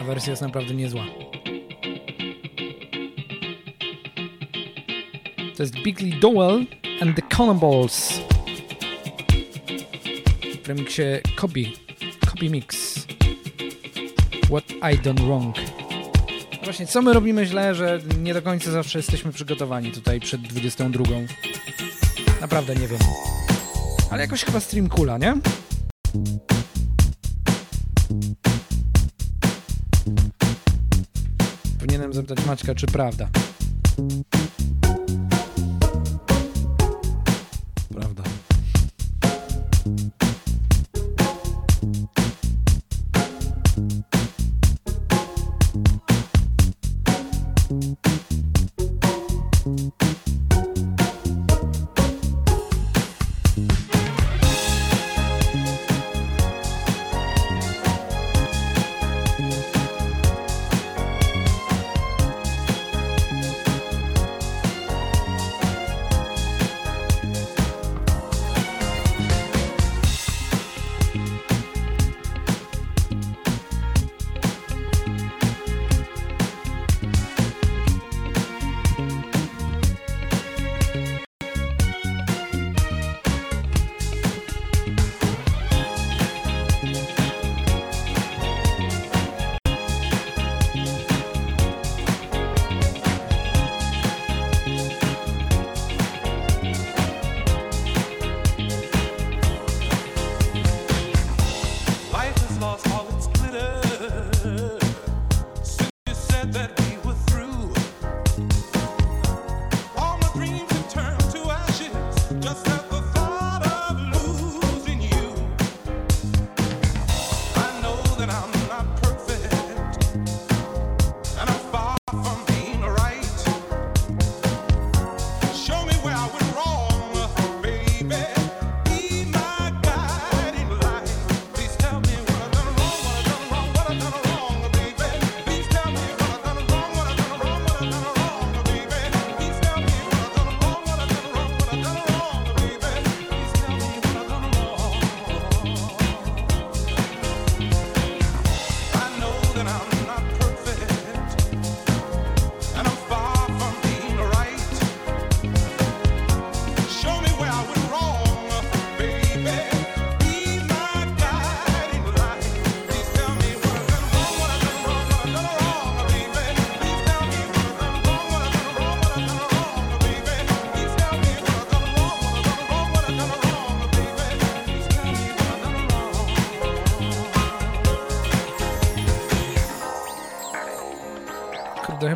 A 0.00 0.04
wersja 0.04 0.30
jest 0.30 0.42
naprawdę 0.42 0.74
niezła. 0.74 1.04
To 5.56 5.62
jest 5.62 5.74
Bigly 5.74 6.20
Dowell 6.20 6.66
and 7.02 7.16
the 7.16 7.22
Cannonballs. 7.36 8.20
W 10.64 10.68
remiksie 10.68 11.02
Kobe. 11.36 11.60
Kobe 12.26 12.48
Mix. 12.50 12.94
What 14.44 14.64
I 14.94 14.98
Done 14.98 15.22
Wrong. 15.22 15.56
No 16.52 16.64
Właśnie, 16.64 16.86
co 16.86 17.02
my 17.02 17.12
robimy 17.12 17.46
źle, 17.46 17.74
że 17.74 18.00
nie 18.18 18.34
do 18.34 18.42
końca 18.42 18.70
zawsze 18.70 18.98
jesteśmy 18.98 19.32
przygotowani 19.32 19.92
tutaj 19.92 20.20
przed 20.20 20.40
22. 20.40 21.04
Naprawdę 22.40 22.74
nie 22.74 22.88
wiem. 22.88 23.00
Ale 24.10 24.22
jakoś 24.22 24.44
chyba 24.44 24.60
stream 24.60 24.88
kula, 24.88 25.18
nie? 25.18 25.34
Zapytać 32.30 32.46
Maćka, 32.46 32.74
czy 32.74 32.86
prawda. 32.86 33.28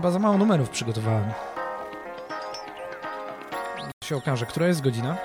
chyba 0.04 0.12
za 0.12 0.18
mało 0.18 0.38
numerów 0.38 0.70
przygotowałem. 0.70 1.32
Się 4.04 4.16
okaże, 4.16 4.46
która 4.46 4.66
jest 4.66 4.80
godzina? 4.80 5.16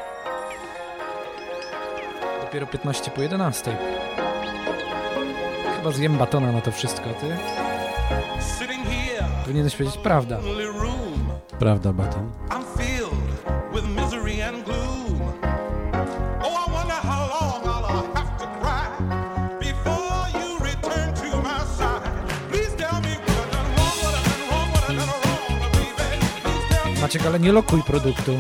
Dopiero 2.41 2.67
15 2.67 3.11
po 3.11 3.21
11. 3.21 3.77
Chyba 5.77 5.91
zjem 5.91 6.17
batona 6.17 6.51
na 6.51 6.61
to 6.61 6.71
wszystko, 6.71 7.09
ty? 7.09 7.37
Powinieneś 9.43 9.75
powiedzieć 9.75 9.97
prawda. 9.97 10.39
Prawda, 11.59 11.93
baton. 11.93 12.31
Maciek, 27.09 27.25
ale 27.25 27.39
nie 27.39 27.51
lokuj 27.51 27.83
produktu. 27.83 28.39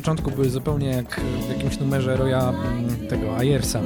początku 0.00 0.30
były 0.30 0.50
zupełnie 0.50 0.88
jak 0.88 1.20
w 1.20 1.48
jakimś 1.48 1.78
numerze 1.78 2.16
Roya 2.16 2.54
mm, 2.54 3.08
tego 3.08 3.36
Ayersa. 3.36 3.80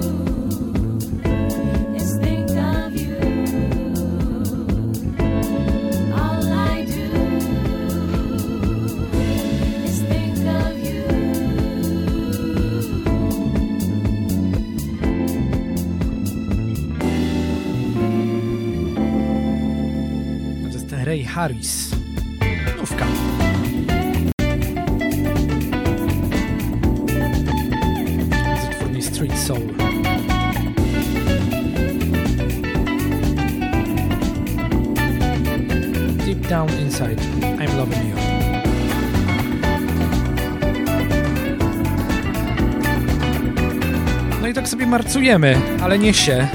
Ray 21.04 21.24
Harris. 21.24 21.93
Suicide, 36.94 37.20
I'm 37.58 37.76
Loving 37.76 38.08
You. 38.08 38.16
No 44.42 44.48
i 44.48 44.54
tak 44.54 44.68
sobie 44.68 44.86
marcujemy, 44.86 45.56
ale 45.82 45.98
nie 45.98 46.14
się. 46.14 46.48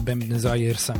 bębny 0.00 0.40
Zajersa. 0.40 0.94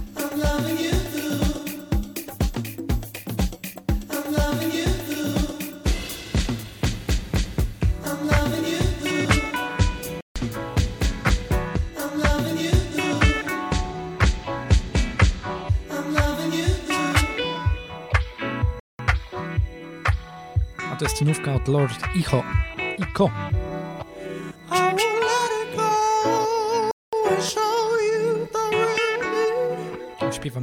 A 20.93 20.97
to 20.97 21.05
jest 21.05 21.23
nówka 21.23 21.55
od 21.55 21.69
Lord 21.69 22.17
Icho. 22.17 22.60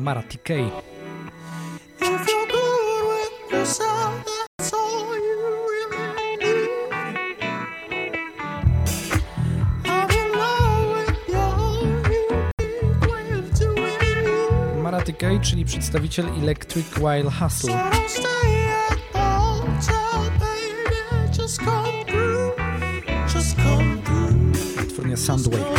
Tamara 0.08 0.24
TK. 0.24 0.54
Czyli 15.42 15.66
przedstawiciel 15.66 16.26
Electric 16.44 16.86
Wild 16.96 17.34
Hustle. 17.34 17.74
Wytwórnia 24.78 25.18
Soundwave. 25.18 25.77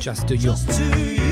Just 0.00 0.26
to 0.28 0.34
You. 0.34 0.52
Just 0.52 0.70
to 0.70 0.98
you. 0.98 1.29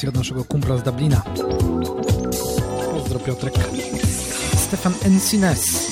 Rekomendacja 0.00 0.08
od 0.08 0.14
naszego 0.14 0.44
kumpla 0.44 0.76
z 0.76 0.82
Dublina. 0.82 1.22
Pozdro 2.92 3.18
Piotrek. 3.18 3.54
Stefan 4.56 4.94
Encines. 5.04 5.90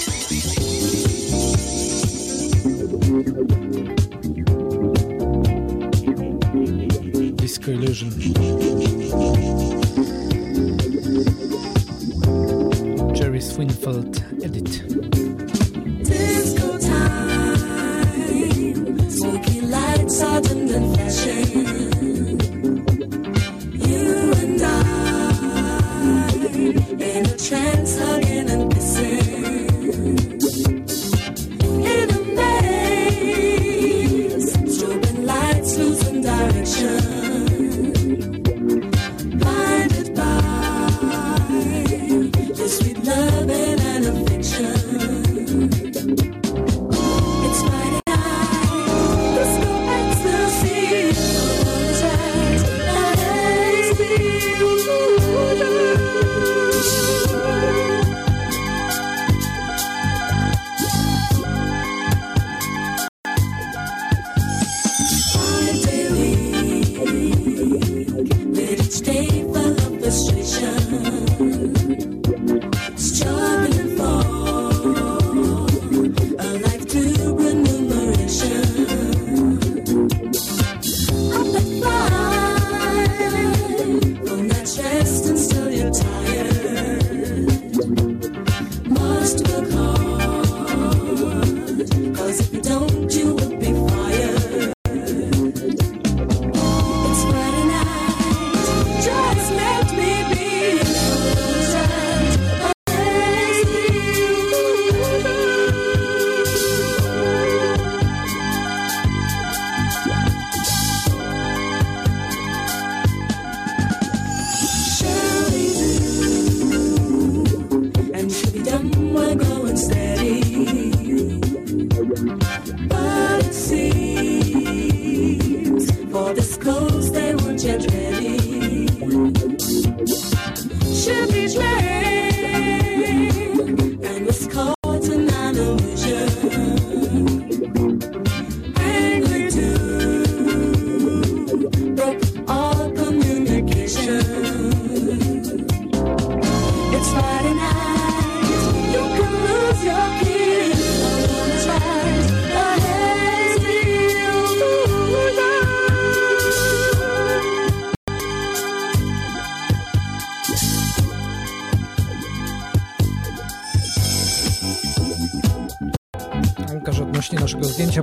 Disco 7.36 7.70
Illusion. 7.70 8.10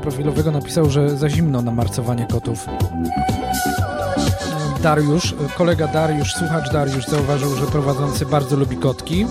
Profilowego 0.05 0.51
napisał, 0.51 0.89
że 0.89 1.17
za 1.17 1.29
zimno 1.29 1.61
na 1.61 1.71
marcowanie 1.71 2.27
kotów. 2.31 2.65
Dariusz, 4.83 5.35
kolega 5.57 5.87
Dariusz, 5.87 6.33
słuchacz 6.33 6.71
Dariusz 6.71 7.05
zauważył, 7.05 7.55
że 7.55 7.65
prowadzący 7.65 8.25
bardzo 8.25 8.55
lubi 8.55 8.77
kotki. 8.77 9.25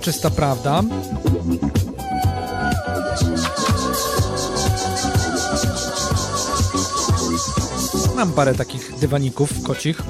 Czysta 0.00 0.30
prawda. 0.30 0.82
Mam 8.16 8.32
parę 8.32 8.54
takich 8.54 8.98
dywaników 9.00 9.62
kocich. 9.62 10.02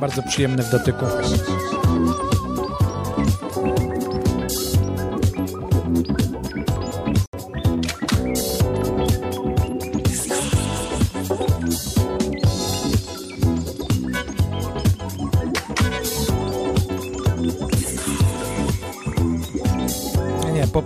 Bardzo 0.00 0.22
przyjemne 0.22 0.62
w 0.62 0.70
dotyku. 0.70 1.06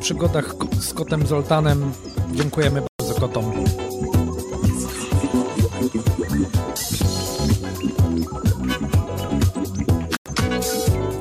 Przygodach 0.07 0.55
z 0.81 0.95
kotem 0.95 1.27
Zoltanem 1.27 1.93
dziękujemy 2.33 2.83
bardzo 2.99 3.21
kotom. 3.21 3.53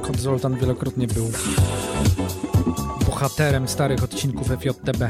Kot 0.01 0.19
Zoltan 0.19 0.55
wielokrotnie 0.55 1.07
był 1.07 1.31
bohaterem 3.05 3.67
starych 3.67 4.03
odcinków 4.03 4.47
FJTB. 4.47 5.03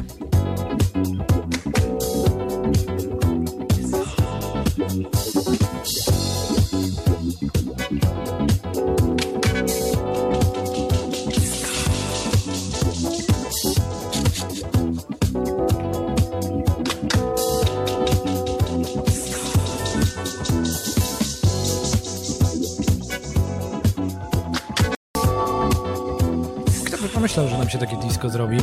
Disco 28.26 28.30
zrobi? 28.30 28.58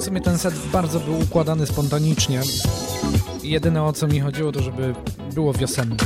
W 0.00 0.04
sumie 0.04 0.20
ten 0.20 0.38
set 0.38 0.54
bardzo 0.72 1.00
był 1.00 1.20
układany 1.20 1.66
spontanicznie. 1.66 2.40
Jedyne 3.42 3.84
o 3.84 3.92
co 3.92 4.06
mi 4.06 4.20
chodziło 4.20 4.52
to, 4.52 4.62
żeby 4.62 4.94
było 5.34 5.52
wiosenne. 5.52 5.96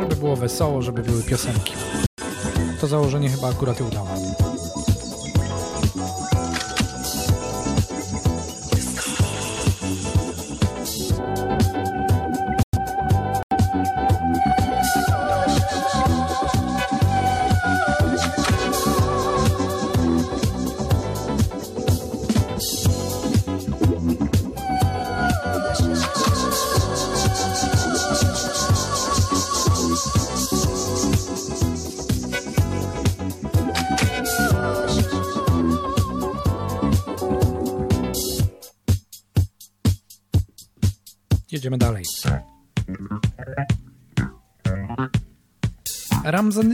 Żeby 0.00 0.16
było 0.16 0.36
wesoło, 0.36 0.82
żeby 0.82 1.02
były 1.02 1.22
piosenki. 1.22 1.72
To 2.80 2.86
założenie 2.86 3.28
chyba 3.28 3.48
akurat 3.48 3.80
udało. 3.80 4.08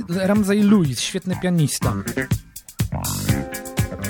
Ramsey, 0.09 0.63
Lewis, 0.63 1.01
świetny 1.01 1.37
pianista. 1.43 1.93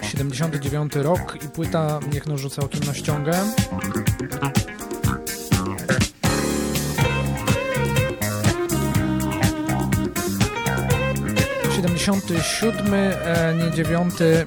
79 0.03 0.97
rok 0.97 1.39
i 1.45 1.49
płyta, 1.49 2.01
niech 2.13 2.27
no 2.27 2.39
rzucę 2.39 2.63
okiem 2.63 2.81
na 2.87 2.95
ściągę. 2.95 3.33
Siódmy, 12.43 13.17
e, 13.25 13.55
nie 13.55 13.71
dziewiąty. 13.71 14.47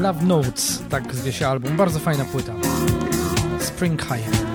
Love 0.00 0.22
Notes, 0.24 0.82
tak 0.88 1.14
zwie 1.14 1.32
się 1.32 1.48
album. 1.48 1.76
Bardzo 1.76 1.98
fajna 1.98 2.24
płyta. 2.24 2.54
Spring 3.60 4.02
High. 4.02 4.49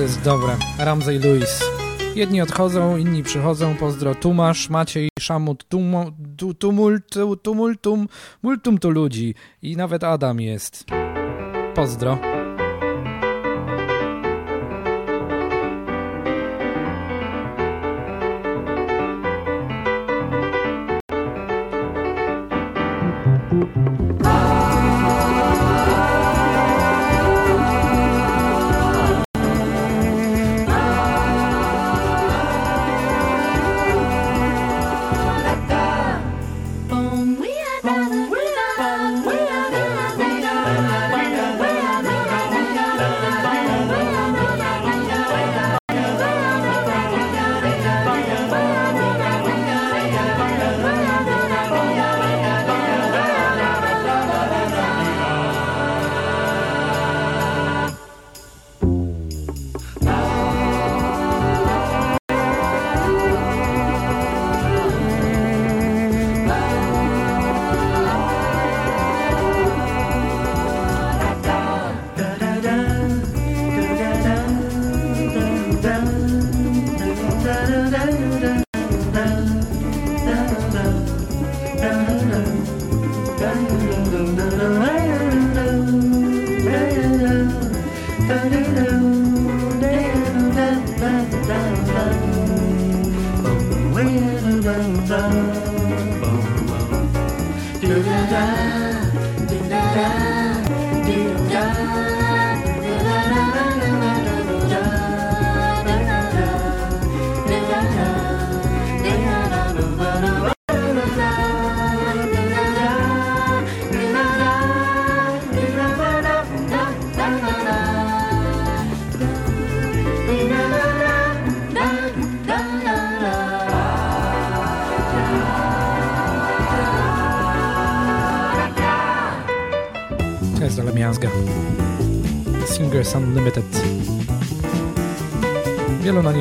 To 0.00 0.04
jest 0.04 0.22
dobre. 0.22 0.56
Ramsey 0.78 1.18
Lewis. 1.18 1.64
Jedni 2.14 2.42
odchodzą, 2.42 2.96
inni 2.96 3.22
przychodzą. 3.22 3.76
Pozdro 3.76 4.14
Tumasz, 4.14 4.70
Maciej, 4.70 5.08
Szamut, 5.18 5.68
tumo, 5.68 6.10
tu, 6.36 6.54
tumult, 6.54 7.12
tu, 7.12 7.36
tumultum, 7.36 8.08
multum 8.42 8.78
tu 8.78 8.90
ludzi. 8.90 9.34
I 9.62 9.76
nawet 9.76 10.04
Adam 10.04 10.40
jest. 10.40 10.84
Pozdro. 11.74 12.29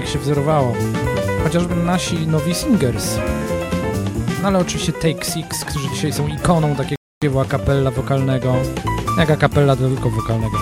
Się 0.09 0.19
wzorowało. 0.19 0.73
Chociażby 1.43 1.75
nasi 1.75 2.27
nowi 2.27 2.55
singers. 2.55 3.17
No 4.41 4.47
ale 4.47 4.59
oczywiście 4.59 4.93
Take 4.93 5.25
Six, 5.25 5.65
którzy 5.65 5.89
dzisiaj 5.89 6.13
są 6.13 6.27
ikoną 6.27 6.75
takiego 6.75 7.41
a 7.41 7.45
capella 7.45 7.91
wokalnego. 7.91 8.55
Jak 9.17 9.31
a 9.31 9.37
capella 9.37 9.75
to 9.75 9.87
tylko 9.87 10.09
wokalnego. 10.09 10.57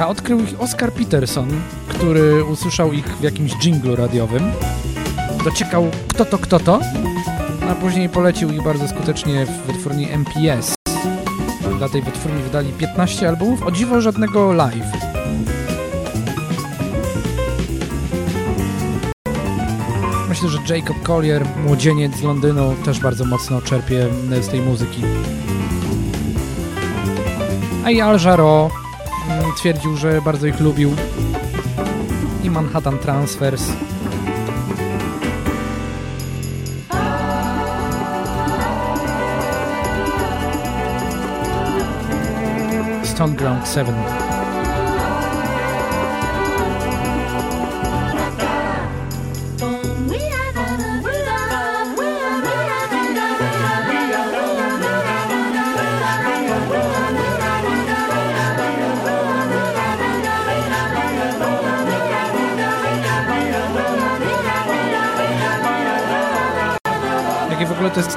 A 0.00 0.08
odkrył 0.08 0.40
ich 0.40 0.60
Oscar 0.60 0.92
Peterson, 0.92 1.48
który 1.88 2.44
usłyszał 2.44 2.92
ich 2.92 3.06
w 3.16 3.22
jakimś 3.22 3.52
dżinglu 3.52 3.96
radiowym. 3.96 4.52
Dociekał 5.44 5.86
kto 6.08 6.24
to, 6.24 6.38
kto 6.38 6.60
to, 6.60 6.80
a 7.70 7.74
później 7.74 8.08
polecił 8.08 8.50
ich 8.50 8.64
bardzo 8.64 8.88
skutecznie 8.88 9.46
w 9.46 9.66
wytwórni 9.66 10.08
MPS. 10.10 10.74
Dla 11.78 11.88
tej 11.88 12.02
wytwórni 12.02 12.42
wydali 12.42 12.72
15 12.72 13.28
albumów, 13.28 13.62
o 13.62 13.70
dziwo 13.70 14.00
żadnego 14.00 14.52
live. 14.52 15.01
Myślę, 20.42 20.60
że 20.66 20.76
Jacob 20.76 21.02
Collier, 21.02 21.46
młodzieniec 21.64 22.16
z 22.16 22.22
Londynu, 22.22 22.74
też 22.84 23.00
bardzo 23.00 23.24
mocno 23.24 23.62
czerpie 23.62 24.06
z 24.40 24.48
tej 24.48 24.60
muzyki. 24.60 25.02
A 27.84 27.90
i 27.90 28.00
Al 28.00 28.20
Jarreau 28.24 28.70
mm, 29.30 29.52
twierdził, 29.58 29.96
że 29.96 30.22
bardzo 30.22 30.46
ich 30.46 30.60
lubił. 30.60 30.90
I 32.44 32.50
Manhattan 32.50 32.98
Transfers. 32.98 33.62
Stone 43.04 43.34
Ground 43.34 43.68
7. 43.74 43.94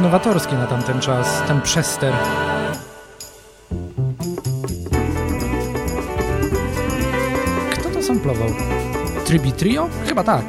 nowatorskie 0.05 0.55
na 0.55 0.67
tamten 0.67 0.99
czas, 0.99 1.41
ten 1.47 1.61
przester. 1.61 2.13
Kto 7.71 7.89
to 7.89 8.03
samplował? 8.03 8.49
Tribi 9.25 9.51
Trio? 9.51 9.89
Chyba 10.07 10.23
tak. 10.23 10.45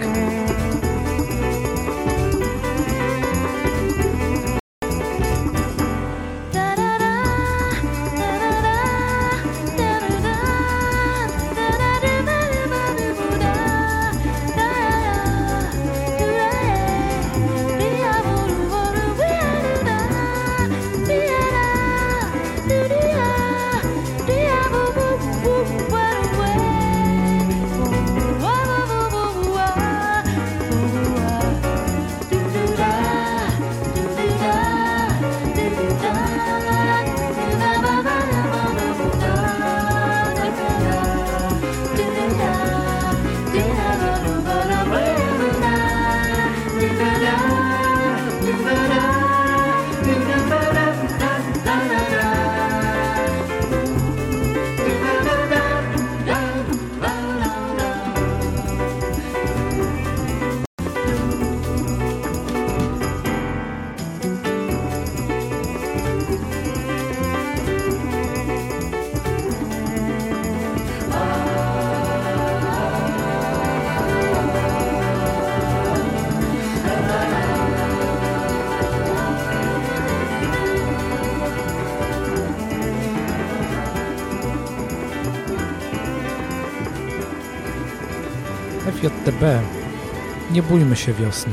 Nie 90.57 90.63
bójmy 90.63 90.97
się 90.97 91.13
wiosny. 91.13 91.53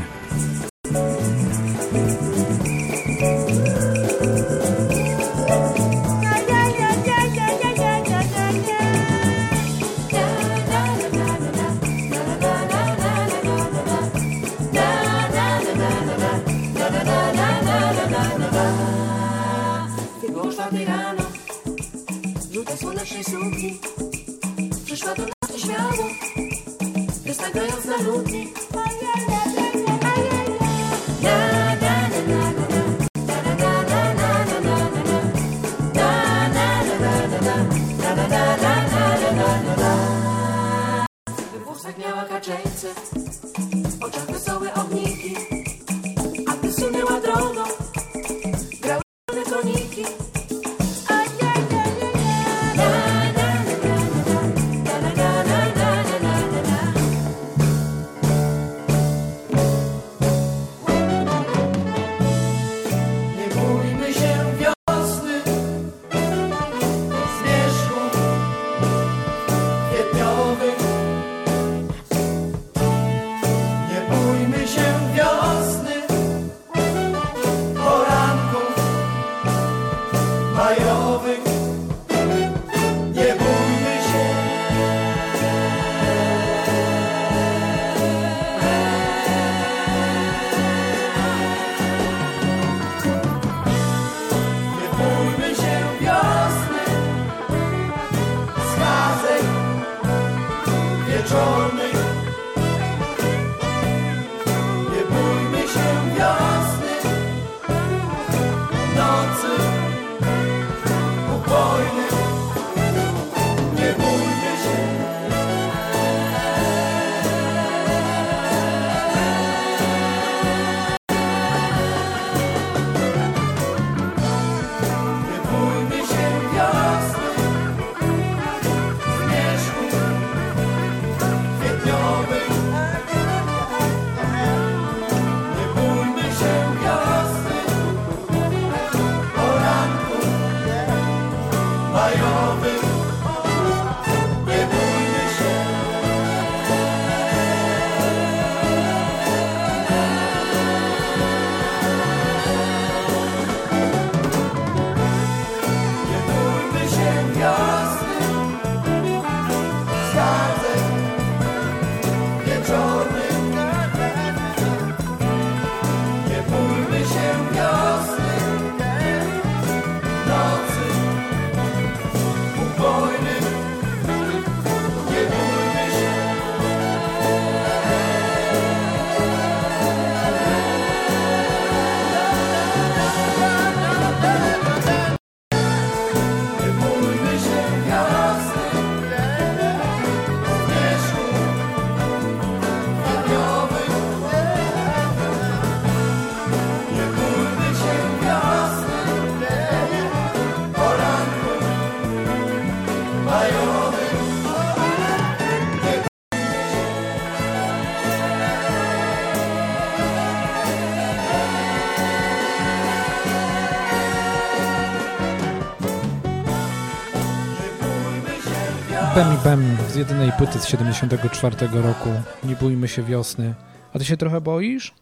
Bem 219.44 219.78
z 219.90 219.96
jedynej 219.96 220.32
płyty 220.38 220.60
z 220.60 220.68
74 220.68 221.68
roku. 221.82 222.10
Nie 222.44 222.56
bójmy 222.56 222.88
się 222.88 223.04
wiosny. 223.04 223.54
A 223.94 224.00
ty 224.00 224.06
się 224.06 224.18
trochę 224.18 224.42
boisz? 224.42 224.94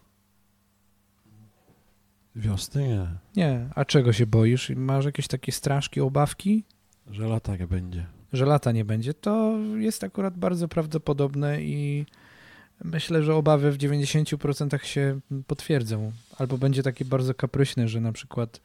Wiosny 2.35 2.87
nie. 2.87 3.07
Nie. 3.35 3.69
A 3.75 3.85
czego 3.85 4.13
się 4.13 4.27
boisz? 4.27 4.71
Masz 4.75 5.05
jakieś 5.05 5.27
takie 5.27 5.51
straszki, 5.51 6.01
obawki? 6.01 6.63
Że 7.11 7.27
lata 7.27 7.55
nie 7.55 7.67
będzie. 7.67 8.05
Że 8.33 8.45
lata 8.45 8.71
nie 8.71 8.85
będzie? 8.85 9.13
To 9.13 9.57
jest 9.77 10.03
akurat 10.03 10.37
bardzo 10.37 10.67
prawdopodobne 10.67 11.61
i 11.61 12.05
myślę, 12.83 13.23
że 13.23 13.35
obawy 13.35 13.71
w 13.71 13.77
90% 13.77 14.83
się 14.83 15.19
potwierdzą. 15.47 16.11
Albo 16.37 16.57
będzie 16.57 16.83
takie 16.83 17.05
bardzo 17.05 17.33
kapryśne, 17.33 17.87
że 17.87 18.01
na 18.01 18.11
przykład 18.11 18.61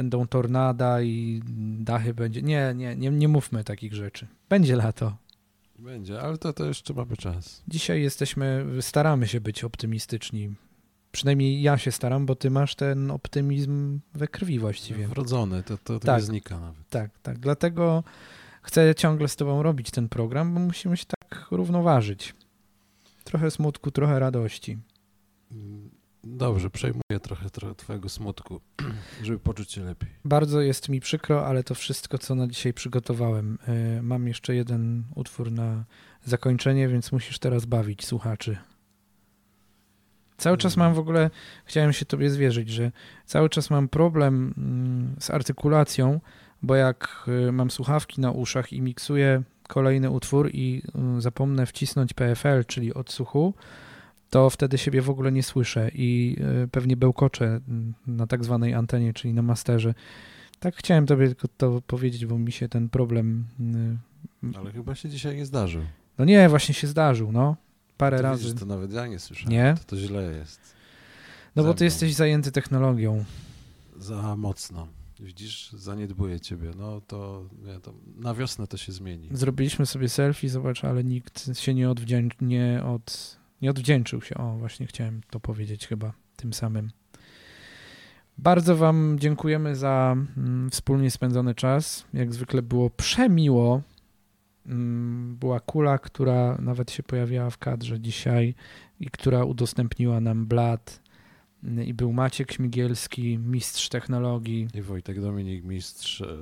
będą 0.00 0.26
tornada 0.26 1.02
i 1.02 1.42
dachy 1.78 2.14
będzie. 2.14 2.42
Nie, 2.42 2.72
nie, 2.76 2.96
nie, 2.96 3.10
nie 3.10 3.28
mówmy 3.28 3.64
takich 3.64 3.94
rzeczy. 3.94 4.26
Będzie 4.48 4.76
lato. 4.76 5.16
Będzie, 5.78 6.20
ale 6.20 6.38
to, 6.38 6.52
to 6.52 6.64
jeszcze 6.64 6.94
mamy 6.94 7.16
czas. 7.16 7.62
Dzisiaj 7.68 8.02
jesteśmy, 8.02 8.66
staramy 8.80 9.28
się 9.28 9.40
być 9.40 9.64
optymistyczni. 9.64 10.54
Przynajmniej 11.12 11.62
ja 11.62 11.78
się 11.78 11.92
staram, 11.92 12.26
bo 12.26 12.34
ty 12.34 12.50
masz 12.50 12.74
ten 12.74 13.10
optymizm 13.10 14.00
we 14.14 14.28
krwi 14.28 14.58
właściwie. 14.58 15.08
Wrodzony, 15.08 15.62
to, 15.62 15.78
to, 15.78 16.00
to 16.00 16.06
Tak. 16.06 16.16
nie 16.20 16.26
znika 16.26 16.60
nawet. 16.60 16.88
Tak, 16.90 17.10
tak. 17.22 17.38
Dlatego 17.38 18.04
chcę 18.62 18.94
ciągle 18.94 19.28
z 19.28 19.36
tobą 19.36 19.62
robić 19.62 19.90
ten 19.90 20.08
program, 20.08 20.54
bo 20.54 20.60
musimy 20.60 20.96
się 20.96 21.04
tak 21.18 21.46
równoważyć. 21.50 22.34
Trochę 23.24 23.50
smutku, 23.50 23.90
trochę 23.90 24.18
radości. 24.18 24.78
Dobrze, 26.24 26.70
przejmuję 26.70 27.20
trochę, 27.22 27.50
trochę 27.50 27.74
twojego 27.74 28.08
smutku, 28.08 28.60
żeby 29.22 29.38
poczuć 29.38 29.72
się 29.72 29.84
lepiej. 29.84 30.10
Bardzo 30.24 30.60
jest 30.60 30.88
mi 30.88 31.00
przykro, 31.00 31.46
ale 31.46 31.64
to 31.64 31.74
wszystko, 31.74 32.18
co 32.18 32.34
na 32.34 32.46
dzisiaj 32.46 32.72
przygotowałem. 32.74 33.58
Y, 33.98 34.02
Mam 34.02 34.28
jeszcze 34.28 34.54
jeden 34.54 35.04
utwór 35.14 35.52
na 35.52 35.84
zakończenie, 36.24 36.88
więc 36.88 37.12
musisz 37.12 37.38
teraz 37.38 37.64
bawić 37.64 38.06
słuchaczy. 38.06 38.56
Cały 40.36 40.56
czas 40.56 40.76
mam 40.76 40.94
w 40.94 40.98
ogóle, 40.98 41.30
chciałem 41.64 41.92
się 41.92 42.04
tobie 42.04 42.30
zwierzyć, 42.30 42.68
że 42.68 42.92
cały 43.26 43.48
czas 43.48 43.70
mam 43.70 43.88
problem 43.88 44.54
mm, 44.58 45.16
z 45.20 45.30
artykulacją, 45.30 46.20
bo 46.62 46.74
jak 46.74 47.28
y, 47.48 47.52
mam 47.52 47.70
słuchawki 47.70 48.20
na 48.20 48.30
uszach 48.30 48.72
i 48.72 48.82
miksuję 48.82 49.42
kolejny 49.68 50.10
utwór 50.10 50.50
i 50.52 50.82
y, 51.18 51.20
zapomnę 51.20 51.66
wcisnąć 51.66 52.12
PFL, 52.14 52.64
czyli 52.66 52.94
odsłuchu, 52.94 53.54
to 54.30 54.50
wtedy 54.50 54.78
siebie 54.78 55.02
w 55.02 55.10
ogóle 55.10 55.32
nie 55.32 55.42
słyszę 55.42 55.90
i 55.94 56.36
y, 56.64 56.68
pewnie 56.68 56.96
bełkoczę 56.96 57.60
na 58.06 58.26
tak 58.26 58.44
zwanej 58.44 58.74
antenie, 58.74 59.12
czyli 59.12 59.34
na 59.34 59.42
masterze. 59.42 59.94
Tak 60.60 60.76
chciałem 60.76 61.06
tobie 61.06 61.26
tylko 61.26 61.48
to 61.56 61.82
powiedzieć, 61.86 62.26
bo 62.26 62.38
mi 62.38 62.52
się 62.52 62.68
ten 62.68 62.88
problem... 62.88 63.44
y, 64.44 64.58
Ale 64.58 64.72
chyba 64.72 64.94
się 64.94 65.08
dzisiaj 65.08 65.36
nie 65.36 65.46
zdarzył. 65.46 65.82
No 66.18 66.24
nie, 66.24 66.48
właśnie 66.48 66.74
się 66.74 66.86
zdarzył, 66.86 67.32
no. 67.32 67.56
Parę 67.96 68.16
to 68.16 68.22
razy. 68.22 68.44
Widzisz, 68.44 68.60
to 68.60 68.66
nawet 68.66 68.92
ja 68.92 69.06
nie 69.06 69.18
słyszałem. 69.18 69.52
Nie? 69.52 69.74
To, 69.78 69.84
to 69.84 69.96
źle 69.96 70.22
jest. 70.22 70.60
No 71.56 71.62
bo 71.64 71.74
ty 71.74 71.84
mną. 71.84 71.84
jesteś 71.84 72.14
zajęty 72.14 72.52
technologią. 72.52 73.24
Za 73.98 74.36
mocno. 74.36 74.86
Widzisz, 75.20 75.72
zaniedbuję 75.72 76.40
ciebie. 76.40 76.70
No 76.78 77.00
to, 77.00 77.44
nie, 77.66 77.80
to 77.80 77.94
na 78.16 78.34
wiosnę 78.34 78.66
to 78.66 78.76
się 78.76 78.92
zmieni. 78.92 79.28
Zrobiliśmy 79.32 79.86
sobie 79.86 80.08
selfie, 80.08 80.48
zobacz, 80.48 80.84
ale 80.84 81.04
nikt 81.04 81.58
się 81.58 81.74
nie, 81.74 81.88
odwdzię- 81.88 82.30
nie, 82.40 82.82
od, 82.84 83.36
nie 83.62 83.70
odwdzięczył 83.70 84.22
się. 84.22 84.34
O, 84.34 84.56
właśnie 84.56 84.86
chciałem 84.86 85.20
to 85.30 85.40
powiedzieć 85.40 85.86
chyba 85.86 86.12
tym 86.36 86.52
samym. 86.52 86.90
Bardzo 88.38 88.76
Wam 88.76 89.16
dziękujemy 89.18 89.76
za 89.76 90.16
mm, 90.36 90.70
wspólnie 90.70 91.10
spędzony 91.10 91.54
czas. 91.54 92.04
Jak 92.14 92.34
zwykle 92.34 92.62
było 92.62 92.90
przemiło. 92.90 93.82
Mm, 94.66 95.36
była 95.36 95.60
kula, 95.60 95.98
która 95.98 96.58
nawet 96.58 96.90
się 96.90 97.02
pojawiała 97.02 97.50
w 97.50 97.58
kadrze 97.58 98.00
dzisiaj 98.00 98.54
i 99.00 99.10
która 99.10 99.44
udostępniła 99.44 100.20
nam 100.20 100.46
blat. 100.46 101.02
Mm, 101.64 101.84
I 101.84 101.94
był 101.94 102.12
Maciek 102.12 102.52
Śmigielski, 102.52 103.38
mistrz 103.38 103.88
technologii, 103.88 104.68
I 104.74 104.82
Wojtek 104.82 105.20
Dominik, 105.20 105.64
mistrz 105.64 106.20
e, 106.20 106.36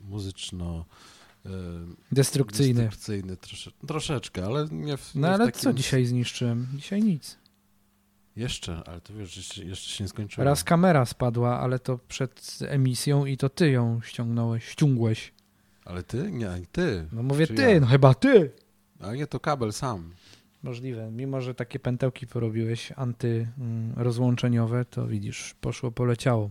muzyczno... 0.00 0.84
Destrukcyjny. 2.12 2.82
destrukcyjny 2.82 3.36
trosze, 3.36 3.70
troszeczkę, 3.86 4.44
ale 4.46 4.68
nie 4.70 4.96
w 4.96 5.14
No 5.14 5.28
nie 5.28 5.32
w 5.32 5.40
ale 5.40 5.46
takim... 5.46 5.60
co 5.60 5.72
dzisiaj 5.72 6.04
zniszczyłem? 6.04 6.66
Dzisiaj 6.76 7.02
nic. 7.02 7.38
Jeszcze, 8.36 8.82
ale 8.86 9.00
to 9.00 9.14
wiesz, 9.14 9.36
jeszcze, 9.36 9.64
jeszcze 9.64 9.90
się 9.90 10.04
nie 10.04 10.08
skończyło. 10.08 10.44
Raz 10.44 10.64
kamera 10.64 11.04
spadła, 11.06 11.60
ale 11.60 11.78
to 11.78 11.98
przed 12.08 12.58
emisją 12.68 13.24
i 13.26 13.36
to 13.36 13.48
ty 13.48 13.70
ją 13.70 14.00
ściągnąłeś, 14.02 14.64
ściągłeś. 14.68 15.32
Ale 15.84 16.02
ty? 16.02 16.32
Nie, 16.32 16.50
ty. 16.72 17.06
No 17.12 17.22
mówię 17.22 17.46
Czy 17.46 17.54
ty, 17.54 17.62
ja? 17.62 17.80
no 17.80 17.86
chyba 17.86 18.14
ty. 18.14 18.50
A 19.00 19.14
nie, 19.14 19.26
to 19.26 19.40
kabel 19.40 19.72
sam. 19.72 20.12
Możliwe, 20.62 21.10
mimo 21.10 21.40
że 21.40 21.54
takie 21.54 21.78
pętełki 21.78 22.26
porobiłeś 22.26 22.92
antyrozłączeniowe, 22.96 24.84
to 24.84 25.06
widzisz, 25.06 25.54
poszło, 25.60 25.90
poleciało. 25.92 26.50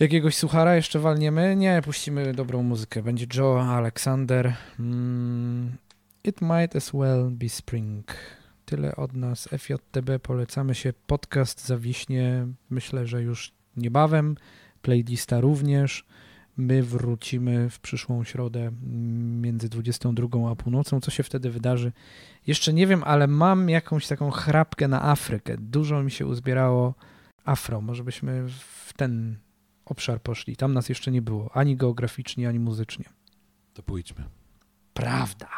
Jakiegoś 0.00 0.36
suchara 0.36 0.76
jeszcze 0.76 0.98
walniemy? 0.98 1.56
Nie, 1.56 1.82
puścimy 1.84 2.34
dobrą 2.34 2.62
muzykę. 2.62 3.02
Będzie 3.02 3.26
Joe 3.34 3.62
Alexander. 3.62 4.54
Mm, 4.78 5.76
It 6.24 6.40
might 6.40 6.76
as 6.76 6.90
well 6.94 7.30
be 7.30 7.48
spring. 7.48 8.16
Tyle 8.64 8.96
od 8.96 9.12
nas. 9.12 9.48
FJTB 9.58 10.18
polecamy 10.22 10.74
się. 10.74 10.92
Podcast 11.06 11.66
zawiśnie, 11.66 12.46
myślę, 12.70 13.06
że 13.06 13.22
już 13.22 13.52
niebawem. 13.76 14.36
Playlista 14.82 15.40
również. 15.40 16.04
My 16.56 16.82
wrócimy 16.82 17.70
w 17.70 17.80
przyszłą 17.80 18.24
środę 18.24 18.60
mm, 18.60 19.40
między 19.40 19.68
22 19.68 20.50
a 20.50 20.54
północą. 20.56 21.00
Co 21.00 21.10
się 21.10 21.22
wtedy 21.22 21.50
wydarzy? 21.50 21.92
Jeszcze 22.46 22.72
nie 22.72 22.86
wiem, 22.86 23.02
ale 23.04 23.26
mam 23.26 23.68
jakąś 23.68 24.06
taką 24.06 24.30
chrapkę 24.30 24.88
na 24.88 25.02
Afrykę. 25.02 25.56
Dużo 25.58 26.02
mi 26.02 26.10
się 26.10 26.26
uzbierało 26.26 26.94
afro. 27.44 27.80
Może 27.80 28.04
byśmy 28.04 28.48
w 28.86 28.92
ten 28.96 29.36
obszar 29.90 30.22
poszli. 30.22 30.56
Tam 30.56 30.74
nas 30.74 30.88
jeszcze 30.88 31.10
nie 31.10 31.22
było. 31.22 31.50
Ani 31.56 31.76
geograficznie, 31.76 32.48
ani 32.48 32.58
muzycznie. 32.58 33.04
To 33.74 33.82
pójdźmy. 33.82 34.24
Prawda. 34.94 35.48